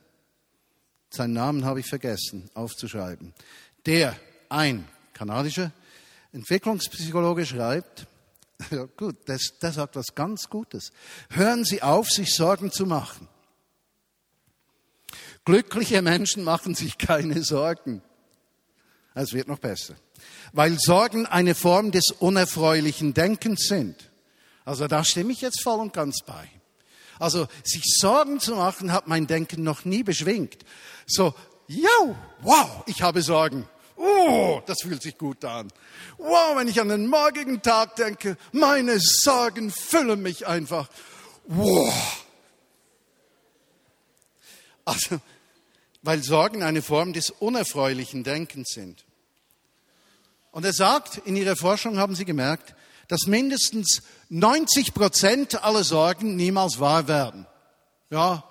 Seinen 1.09 1.33
Namen 1.33 1.65
habe 1.65 1.81
ich 1.81 1.87
vergessen 1.87 2.51
aufzuschreiben. 2.53 3.33
Der, 3.87 4.21
ein 4.51 4.87
kanadischer 5.15 5.73
Entwicklungspsychologe 6.33 7.47
schreibt, 7.47 8.07
ja 8.71 8.85
gut, 8.85 9.27
der, 9.27 9.39
der 9.63 9.73
sagt 9.73 9.97
was 9.97 10.15
ganz 10.15 10.51
Gutes. 10.51 10.93
Hören 11.31 11.65
Sie 11.65 11.81
auf, 11.81 12.11
sich 12.11 12.35
Sorgen 12.35 12.71
zu 12.71 12.85
machen. 12.85 13.29
Glückliche 15.47 16.03
Menschen 16.03 16.45
machen 16.45 16.75
sich 16.75 16.99
keine 16.99 17.43
Sorgen. 17.43 18.03
Es 19.15 19.33
wird 19.33 19.49
noch 19.49 19.59
besser 19.59 19.95
weil 20.53 20.79
Sorgen 20.79 21.27
eine 21.27 21.55
Form 21.55 21.91
des 21.91 22.11
unerfreulichen 22.19 23.15
Denkens 23.15 23.67
sind. 23.67 24.11
Also 24.65 24.87
da 24.87 25.05
stimme 25.05 25.33
ich 25.33 25.41
jetzt 25.41 25.63
voll 25.63 25.81
und 25.81 25.93
ganz 25.93 26.21
bei. 26.25 26.49
Also 27.19 27.47
sich 27.63 27.83
Sorgen 27.99 28.41
zu 28.41 28.57
machen, 28.57 28.93
hat 28.93 29.09
mein 29.09 29.27
Denken 29.27 29.63
noch 29.63 29.85
nie 29.85 30.03
beschwingt. 30.03 30.65
So 31.07 31.35
ja, 31.67 32.17
wow, 32.41 32.83
ich 32.87 33.03
habe 33.03 33.23
Sorgen. 33.23 33.69
Oh, 33.97 34.61
das 34.67 34.79
fühlt 34.83 35.03
sich 35.03 35.17
gut 35.17 35.45
an. 35.45 35.73
Wow, 36.19 36.57
wenn 36.57 36.69
ich 36.69 36.81
an 36.81 36.89
den 36.89 37.07
morgigen 37.07 37.63
Tag 37.63 37.97
denke, 37.97 38.37
meine 38.53 38.99
Sorgen 38.99 39.71
füllen 39.71 40.21
mich 40.21 40.47
einfach. 40.47 40.89
Wow. 41.47 41.95
Also, 44.85 45.21
weil 46.03 46.23
Sorgen 46.23 46.63
eine 46.63 46.83
Form 46.83 47.13
des 47.13 47.31
unerfreulichen 47.31 48.25
Denkens 48.25 48.73
sind. 48.75 49.05
Und 50.55 50.65
er 50.65 50.73
sagt, 50.73 51.17
in 51.25 51.35
ihrer 51.35 51.57
Forschung 51.57 51.99
haben 51.99 52.15
sie 52.15 52.25
gemerkt, 52.25 52.77
dass 53.09 53.27
mindestens 53.27 54.03
90 54.29 54.95
Prozent 54.95 55.65
aller 55.65 55.83
Sorgen 55.83 56.37
niemals 56.37 56.79
wahr 56.79 57.09
werden. 57.09 57.45
Ja. 58.09 58.45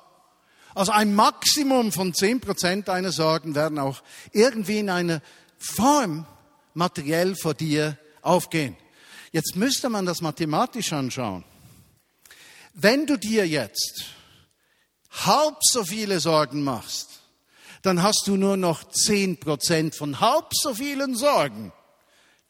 Also 0.76 0.92
ein 0.92 1.16
Maximum 1.16 1.94
von 1.94 2.14
10 2.14 2.42
Prozent 2.42 2.90
deiner 2.90 3.14
Sorgen 3.14 3.56
werden 3.56 3.80
auch 3.80 4.04
irgendwie 4.34 4.80
in 4.80 4.90
einer 4.90 5.22
Form 5.58 6.28
materiell 6.74 7.38
vor 7.38 7.54
dir 7.54 7.98
aufgehen. 8.22 8.76
Jetzt 9.32 9.56
müsste 9.56 9.88
man 9.88 10.06
das 10.06 10.20
mathematisch 10.20 10.92
anschauen. 10.92 11.46
Wenn 12.74 13.06
du 13.06 13.16
dir 13.16 13.48
jetzt 13.48 14.08
halb 15.10 15.56
so 15.62 15.86
viele 15.86 16.20
Sorgen 16.20 16.66
machst, 16.66 17.22
dann 17.82 18.04
hast 18.04 18.24
du 18.28 18.36
nur 18.36 18.58
noch 18.58 18.84
10 18.92 19.40
Prozent 19.40 19.96
von 19.96 20.20
halb 20.20 20.48
so 20.52 20.74
vielen 20.74 21.16
Sorgen, 21.16 21.72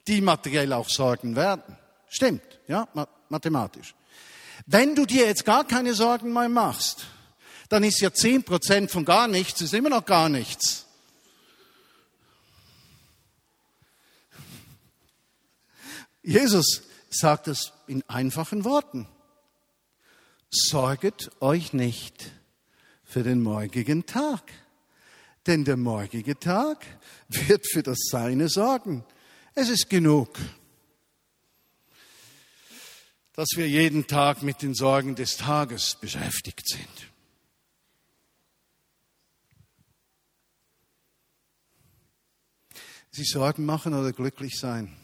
die 0.07 0.21
materiell 0.21 0.73
auch 0.73 0.89
Sorgen 0.89 1.35
werden. 1.35 1.77
Stimmt, 2.09 2.59
ja, 2.67 2.87
mathematisch. 3.29 3.95
Wenn 4.65 4.95
du 4.95 5.05
dir 5.05 5.25
jetzt 5.25 5.45
gar 5.45 5.65
keine 5.65 5.93
Sorgen 5.93 6.31
mehr 6.31 6.49
machst, 6.49 7.05
dann 7.69 7.83
ist 7.83 7.99
ja 8.01 8.13
zehn 8.13 8.43
Prozent 8.43 8.91
von 8.91 9.05
gar 9.05 9.27
nichts, 9.27 9.61
ist 9.61 9.73
immer 9.73 9.89
noch 9.89 10.05
gar 10.05 10.29
nichts. 10.29 10.85
Jesus 16.21 16.83
sagt 17.09 17.47
es 17.47 17.73
in 17.87 18.03
einfachen 18.07 18.63
Worten. 18.63 19.07
Sorget 20.49 21.31
euch 21.41 21.73
nicht 21.73 22.31
für 23.03 23.23
den 23.23 23.41
morgigen 23.41 24.05
Tag, 24.05 24.43
denn 25.47 25.65
der 25.65 25.77
morgige 25.77 26.39
Tag 26.39 26.85
wird 27.27 27.65
für 27.67 27.83
das 27.83 27.97
Seine 28.09 28.49
sorgen. 28.49 29.03
Es 29.55 29.69
ist 29.69 29.89
genug 29.89 30.39
dass 33.33 33.49
wir 33.55 33.67
jeden 33.67 34.05
Tag 34.05 34.43
mit 34.43 34.61
den 34.61 34.75
Sorgen 34.75 35.15
des 35.15 35.37
Tages 35.37 35.97
beschäftigt 35.99 36.67
sind. 36.69 37.11
Sie 43.09 43.25
Sorgen 43.25 43.65
machen 43.65 43.93
oder 43.93 44.11
glücklich 44.11 44.59
sein. 44.59 44.95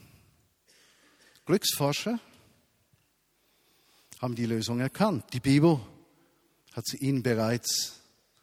Glücksforscher 1.45 2.19
haben 4.19 4.35
die 4.35 4.45
Lösung 4.45 4.79
erkannt. 4.79 5.25
Die 5.33 5.39
Bibel 5.39 5.79
hat 6.73 6.85
sie 6.85 6.97
ihnen 6.97 7.23
bereits 7.23 7.99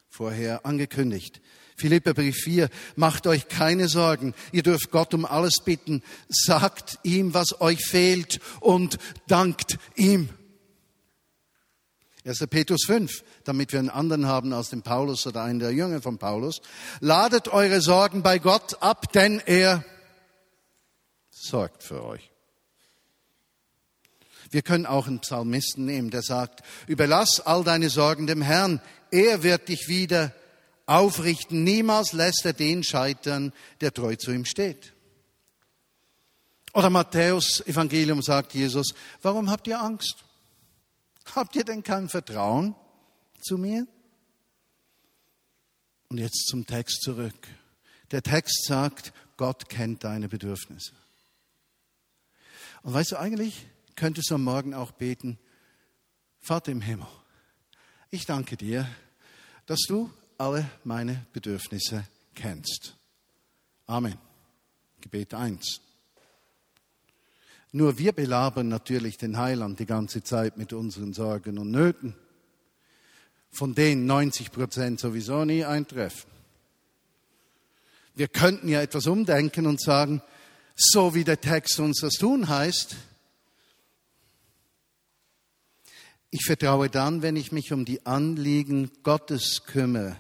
vorher 0.08 0.66
angekündigt. 0.66 1.40
Philipperbrief 1.76 2.36
4, 2.36 2.68
macht 2.96 3.26
euch 3.26 3.48
keine 3.48 3.88
Sorgen, 3.88 4.34
ihr 4.52 4.62
dürft 4.62 4.90
Gott 4.90 5.12
um 5.14 5.24
alles 5.24 5.60
bitten, 5.64 6.02
sagt 6.28 6.98
ihm, 7.02 7.34
was 7.34 7.60
euch 7.60 7.84
fehlt 7.84 8.40
und 8.60 8.98
dankt 9.26 9.78
ihm. 9.94 10.30
1. 12.24 12.44
Petrus 12.50 12.84
5, 12.86 13.22
damit 13.44 13.72
wir 13.72 13.78
einen 13.78 13.90
anderen 13.90 14.26
haben 14.26 14.52
als 14.52 14.70
den 14.70 14.82
Paulus 14.82 15.26
oder 15.26 15.42
einen 15.42 15.60
der 15.60 15.70
Jünger 15.70 16.02
von 16.02 16.18
Paulus. 16.18 16.60
Ladet 17.00 17.48
eure 17.48 17.80
Sorgen 17.80 18.22
bei 18.22 18.40
Gott 18.40 18.82
ab, 18.82 19.12
denn 19.12 19.40
er 19.46 19.84
sorgt 21.30 21.84
für 21.84 22.02
euch. 22.04 22.32
Wir 24.50 24.62
können 24.62 24.86
auch 24.86 25.06
einen 25.06 25.20
Psalmisten 25.20 25.84
nehmen, 25.84 26.10
der 26.10 26.22
sagt, 26.22 26.62
überlass 26.86 27.40
all 27.40 27.62
deine 27.62 27.90
Sorgen 27.90 28.26
dem 28.26 28.42
Herrn, 28.42 28.80
er 29.10 29.42
wird 29.42 29.68
dich 29.68 29.88
wieder 29.88 30.32
aufrichten. 30.86 31.64
Niemals 31.64 32.12
lässt 32.12 32.44
er 32.44 32.52
den 32.52 32.82
scheitern, 32.82 33.52
der 33.80 33.92
treu 33.92 34.16
zu 34.16 34.30
ihm 34.30 34.44
steht. 34.44 34.94
Oder 36.72 36.90
Matthäus 36.90 37.66
Evangelium 37.66 38.22
sagt 38.22 38.54
Jesus, 38.54 38.94
warum 39.22 39.50
habt 39.50 39.66
ihr 39.66 39.80
Angst? 39.80 40.24
Habt 41.34 41.56
ihr 41.56 41.64
denn 41.64 41.82
kein 41.82 42.08
Vertrauen 42.08 42.74
zu 43.40 43.58
mir? 43.58 43.86
Und 46.08 46.18
jetzt 46.18 46.46
zum 46.48 46.66
Text 46.66 47.02
zurück. 47.02 47.48
Der 48.10 48.22
Text 48.22 48.66
sagt, 48.66 49.12
Gott 49.36 49.68
kennt 49.68 50.04
deine 50.04 50.28
Bedürfnisse. 50.28 50.92
Und 52.82 52.94
weißt 52.94 53.12
du, 53.12 53.16
eigentlich 53.18 53.66
könntest 53.96 54.30
du 54.30 54.36
am 54.36 54.44
Morgen 54.44 54.74
auch 54.74 54.92
beten, 54.92 55.38
Vater 56.38 56.70
im 56.70 56.80
Himmel, 56.80 57.08
ich 58.10 58.24
danke 58.24 58.56
dir, 58.56 58.88
dass 59.66 59.80
du 59.88 60.12
alle 60.38 60.68
meine 60.84 61.26
Bedürfnisse 61.32 62.04
kennst. 62.34 62.96
Amen. 63.86 64.18
Gebet 65.00 65.34
1. 65.34 65.80
Nur 67.72 67.98
wir 67.98 68.12
belabern 68.12 68.68
natürlich 68.68 69.18
den 69.18 69.36
Heiland 69.36 69.78
die 69.78 69.86
ganze 69.86 70.22
Zeit 70.22 70.56
mit 70.56 70.72
unseren 70.72 71.12
Sorgen 71.12 71.58
und 71.58 71.70
Nöten, 71.70 72.14
von 73.50 73.74
denen 73.74 74.06
90 74.06 74.50
Prozent 74.50 75.00
sowieso 75.00 75.44
nie 75.44 75.64
eintreffen. 75.64 76.30
Wir 78.14 78.28
könnten 78.28 78.68
ja 78.68 78.80
etwas 78.80 79.06
umdenken 79.06 79.66
und 79.66 79.80
sagen, 79.80 80.22
so 80.74 81.14
wie 81.14 81.24
der 81.24 81.40
Text 81.40 81.78
uns 81.80 82.00
das 82.00 82.14
tun 82.14 82.48
heißt, 82.48 82.96
ich 86.30 86.44
vertraue 86.44 86.90
dann, 86.90 87.22
wenn 87.22 87.36
ich 87.36 87.52
mich 87.52 87.72
um 87.72 87.84
die 87.84 88.04
Anliegen 88.04 88.90
Gottes 89.02 89.64
kümmere, 89.64 90.16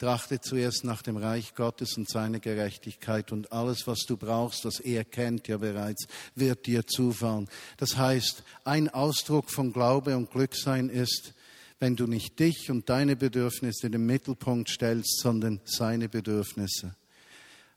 Trachte 0.00 0.40
zuerst 0.40 0.82
nach 0.82 1.02
dem 1.02 1.18
Reich 1.18 1.54
Gottes 1.54 1.98
und 1.98 2.08
seine 2.08 2.40
Gerechtigkeit 2.40 3.32
und 3.32 3.52
alles, 3.52 3.86
was 3.86 4.06
du 4.06 4.16
brauchst, 4.16 4.64
das 4.64 4.80
er 4.80 5.04
kennt 5.04 5.46
ja 5.46 5.58
bereits, 5.58 6.06
wird 6.34 6.64
dir 6.64 6.86
zufallen. 6.86 7.50
Das 7.76 7.98
heißt, 7.98 8.42
ein 8.64 8.88
Ausdruck 8.88 9.50
von 9.50 9.74
Glaube 9.74 10.16
und 10.16 10.30
Glücksein 10.30 10.88
ist, 10.88 11.34
wenn 11.80 11.96
du 11.96 12.06
nicht 12.06 12.38
dich 12.38 12.70
und 12.70 12.88
deine 12.88 13.14
Bedürfnisse 13.14 13.86
in 13.86 13.92
den 13.92 14.06
Mittelpunkt 14.06 14.70
stellst, 14.70 15.20
sondern 15.20 15.60
seine 15.66 16.08
Bedürfnisse. 16.08 16.96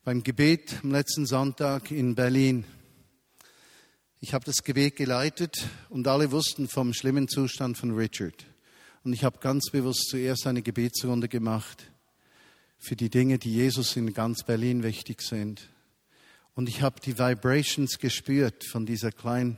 Beim 0.06 0.24
Gebet 0.24 0.80
am 0.82 0.92
letzten 0.92 1.26
Sonntag 1.26 1.92
in 1.92 2.16
Berlin, 2.16 2.64
ich 4.22 4.34
habe 4.34 4.46
das 4.46 4.64
Gebet 4.64 4.96
geleitet 4.96 5.68
und 5.90 6.08
alle 6.08 6.32
wussten 6.32 6.70
vom 6.70 6.94
schlimmen 6.94 7.28
Zustand 7.28 7.78
von 7.78 7.92
Richard. 7.92 8.46
Und 9.04 9.12
ich 9.12 9.26
habe 9.26 9.40
ganz 9.40 9.72
bewusst 9.72 10.08
zuerst 10.08 10.48
eine 10.48 10.62
Gebetsrunde 10.62 11.28
gemacht 11.28 11.90
für 12.84 12.96
die 12.96 13.10
Dinge, 13.10 13.40
die 13.40 13.54
Jesus 13.54 13.96
in 13.96 14.14
ganz 14.14 14.44
Berlin 14.44 14.84
wichtig 14.84 15.22
sind. 15.22 15.70
Und 16.54 16.68
ich 16.68 16.82
habe 16.82 17.00
die 17.00 17.18
Vibrations 17.18 17.98
gespürt 17.98 18.66
von 18.66 18.86
dieser 18.86 19.12
kleinen 19.12 19.58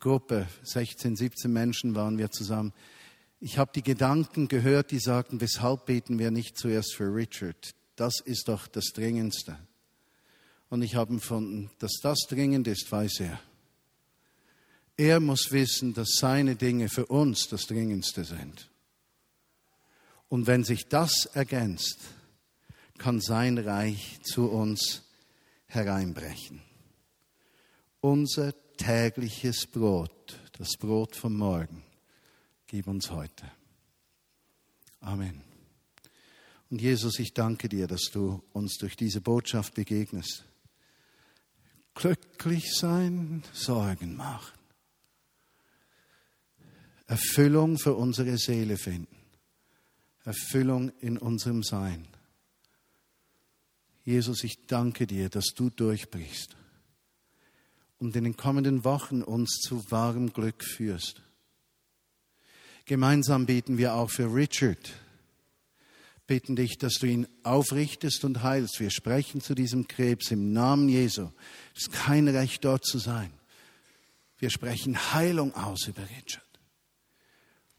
Gruppe, 0.00 0.48
16, 0.64 1.16
17 1.16 1.52
Menschen 1.52 1.94
waren 1.94 2.18
wir 2.18 2.30
zusammen. 2.30 2.72
Ich 3.40 3.58
habe 3.58 3.70
die 3.74 3.82
Gedanken 3.82 4.48
gehört, 4.48 4.90
die 4.90 4.98
sagten, 4.98 5.40
weshalb 5.40 5.86
beten 5.86 6.18
wir 6.18 6.30
nicht 6.30 6.58
zuerst 6.58 6.94
für 6.94 7.14
Richard? 7.14 7.74
Das 7.96 8.20
ist 8.20 8.48
doch 8.48 8.66
das 8.66 8.86
Dringendste. 8.86 9.56
Und 10.68 10.82
ich 10.82 10.96
habe 10.96 11.12
empfunden, 11.12 11.70
dass 11.78 12.00
das 12.02 12.18
dringend 12.28 12.66
ist, 12.66 12.90
weiß 12.90 13.20
er. 13.20 13.40
Er 14.96 15.20
muss 15.20 15.52
wissen, 15.52 15.94
dass 15.94 16.16
seine 16.18 16.56
Dinge 16.56 16.88
für 16.88 17.06
uns 17.06 17.48
das 17.48 17.66
Dringendste 17.66 18.24
sind. 18.24 18.68
Und 20.28 20.46
wenn 20.46 20.64
sich 20.64 20.88
das 20.88 21.26
ergänzt, 21.32 21.98
kann 22.98 23.20
sein 23.20 23.58
Reich 23.58 24.20
zu 24.22 24.50
uns 24.50 25.02
hereinbrechen. 25.66 26.60
Unser 28.00 28.54
tägliches 28.76 29.66
Brot, 29.66 30.38
das 30.58 30.76
Brot 30.78 31.16
vom 31.16 31.36
Morgen, 31.36 31.82
gib 32.66 32.86
uns 32.86 33.10
heute. 33.10 33.50
Amen. 35.00 35.42
Und 36.70 36.80
Jesus, 36.80 37.18
ich 37.18 37.34
danke 37.34 37.68
dir, 37.68 37.86
dass 37.86 38.10
du 38.12 38.42
uns 38.52 38.78
durch 38.78 38.96
diese 38.96 39.20
Botschaft 39.20 39.74
begegnest. 39.74 40.44
Glücklich 41.94 42.74
sein, 42.74 43.44
Sorgen 43.52 44.16
machen. 44.16 44.58
Erfüllung 47.06 47.78
für 47.78 47.94
unsere 47.94 48.38
Seele 48.38 48.76
finden. 48.76 49.14
Erfüllung 50.24 50.90
in 51.00 51.18
unserem 51.18 51.62
Sein. 51.62 52.08
Jesus, 54.04 54.44
ich 54.44 54.66
danke 54.66 55.06
dir, 55.06 55.30
dass 55.30 55.46
du 55.54 55.70
durchbrichst 55.70 56.56
und 57.98 58.14
in 58.16 58.24
den 58.24 58.36
kommenden 58.36 58.84
Wochen 58.84 59.22
uns 59.22 59.60
zu 59.60 59.90
wahrem 59.90 60.32
Glück 60.32 60.62
führst. 60.62 61.22
Gemeinsam 62.84 63.46
beten 63.46 63.78
wir 63.78 63.94
auch 63.94 64.10
für 64.10 64.34
Richard. 64.34 64.92
bitten 66.26 66.56
dich, 66.56 66.78
dass 66.78 66.94
du 66.94 67.06
ihn 67.06 67.26
aufrichtest 67.42 68.24
und 68.24 68.42
heilst. 68.42 68.80
Wir 68.80 68.90
sprechen 68.90 69.40
zu 69.40 69.54
diesem 69.54 69.88
Krebs 69.88 70.30
im 70.30 70.52
Namen 70.52 70.88
Jesu. 70.88 71.30
Es 71.74 71.82
ist 71.82 71.92
kein 71.92 72.28
Recht, 72.28 72.64
dort 72.64 72.84
zu 72.84 72.98
sein. 72.98 73.30
Wir 74.38 74.50
sprechen 74.50 75.12
Heilung 75.14 75.54
aus 75.54 75.86
über 75.86 76.02
Richard. 76.02 76.42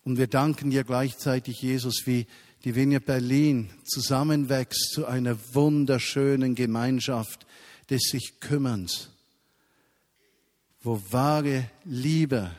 Und 0.03 0.17
wir 0.17 0.27
danken 0.27 0.69
dir 0.69 0.83
gleichzeitig, 0.83 1.61
Jesus, 1.61 2.05
wie 2.05 2.27
die 2.65 2.75
Vineyard 2.75 3.05
Berlin 3.05 3.69
zusammenwächst 3.85 4.91
zu 4.93 5.05
einer 5.05 5.37
wunderschönen 5.53 6.55
Gemeinschaft 6.55 7.45
des 7.91 8.01
sich 8.09 8.39
Kümmerns, 8.39 9.11
wo 10.81 10.99
wahre 11.11 11.69
Liebe, 11.83 12.51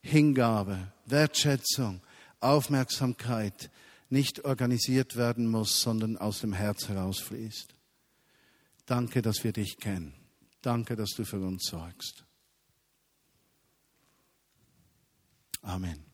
Hingabe, 0.00 0.92
Wertschätzung, 1.06 2.00
Aufmerksamkeit 2.38 3.70
nicht 4.10 4.44
organisiert 4.44 5.16
werden 5.16 5.48
muss, 5.50 5.80
sondern 5.80 6.16
aus 6.16 6.40
dem 6.40 6.52
Herz 6.52 6.88
herausfließt. 6.88 7.74
Danke, 8.86 9.22
dass 9.22 9.42
wir 9.42 9.52
dich 9.52 9.76
kennen. 9.78 10.14
Danke, 10.62 10.94
dass 10.94 11.10
du 11.10 11.24
für 11.24 11.40
uns 11.40 11.66
sorgst. 11.66 12.24
Amen. 15.62 16.07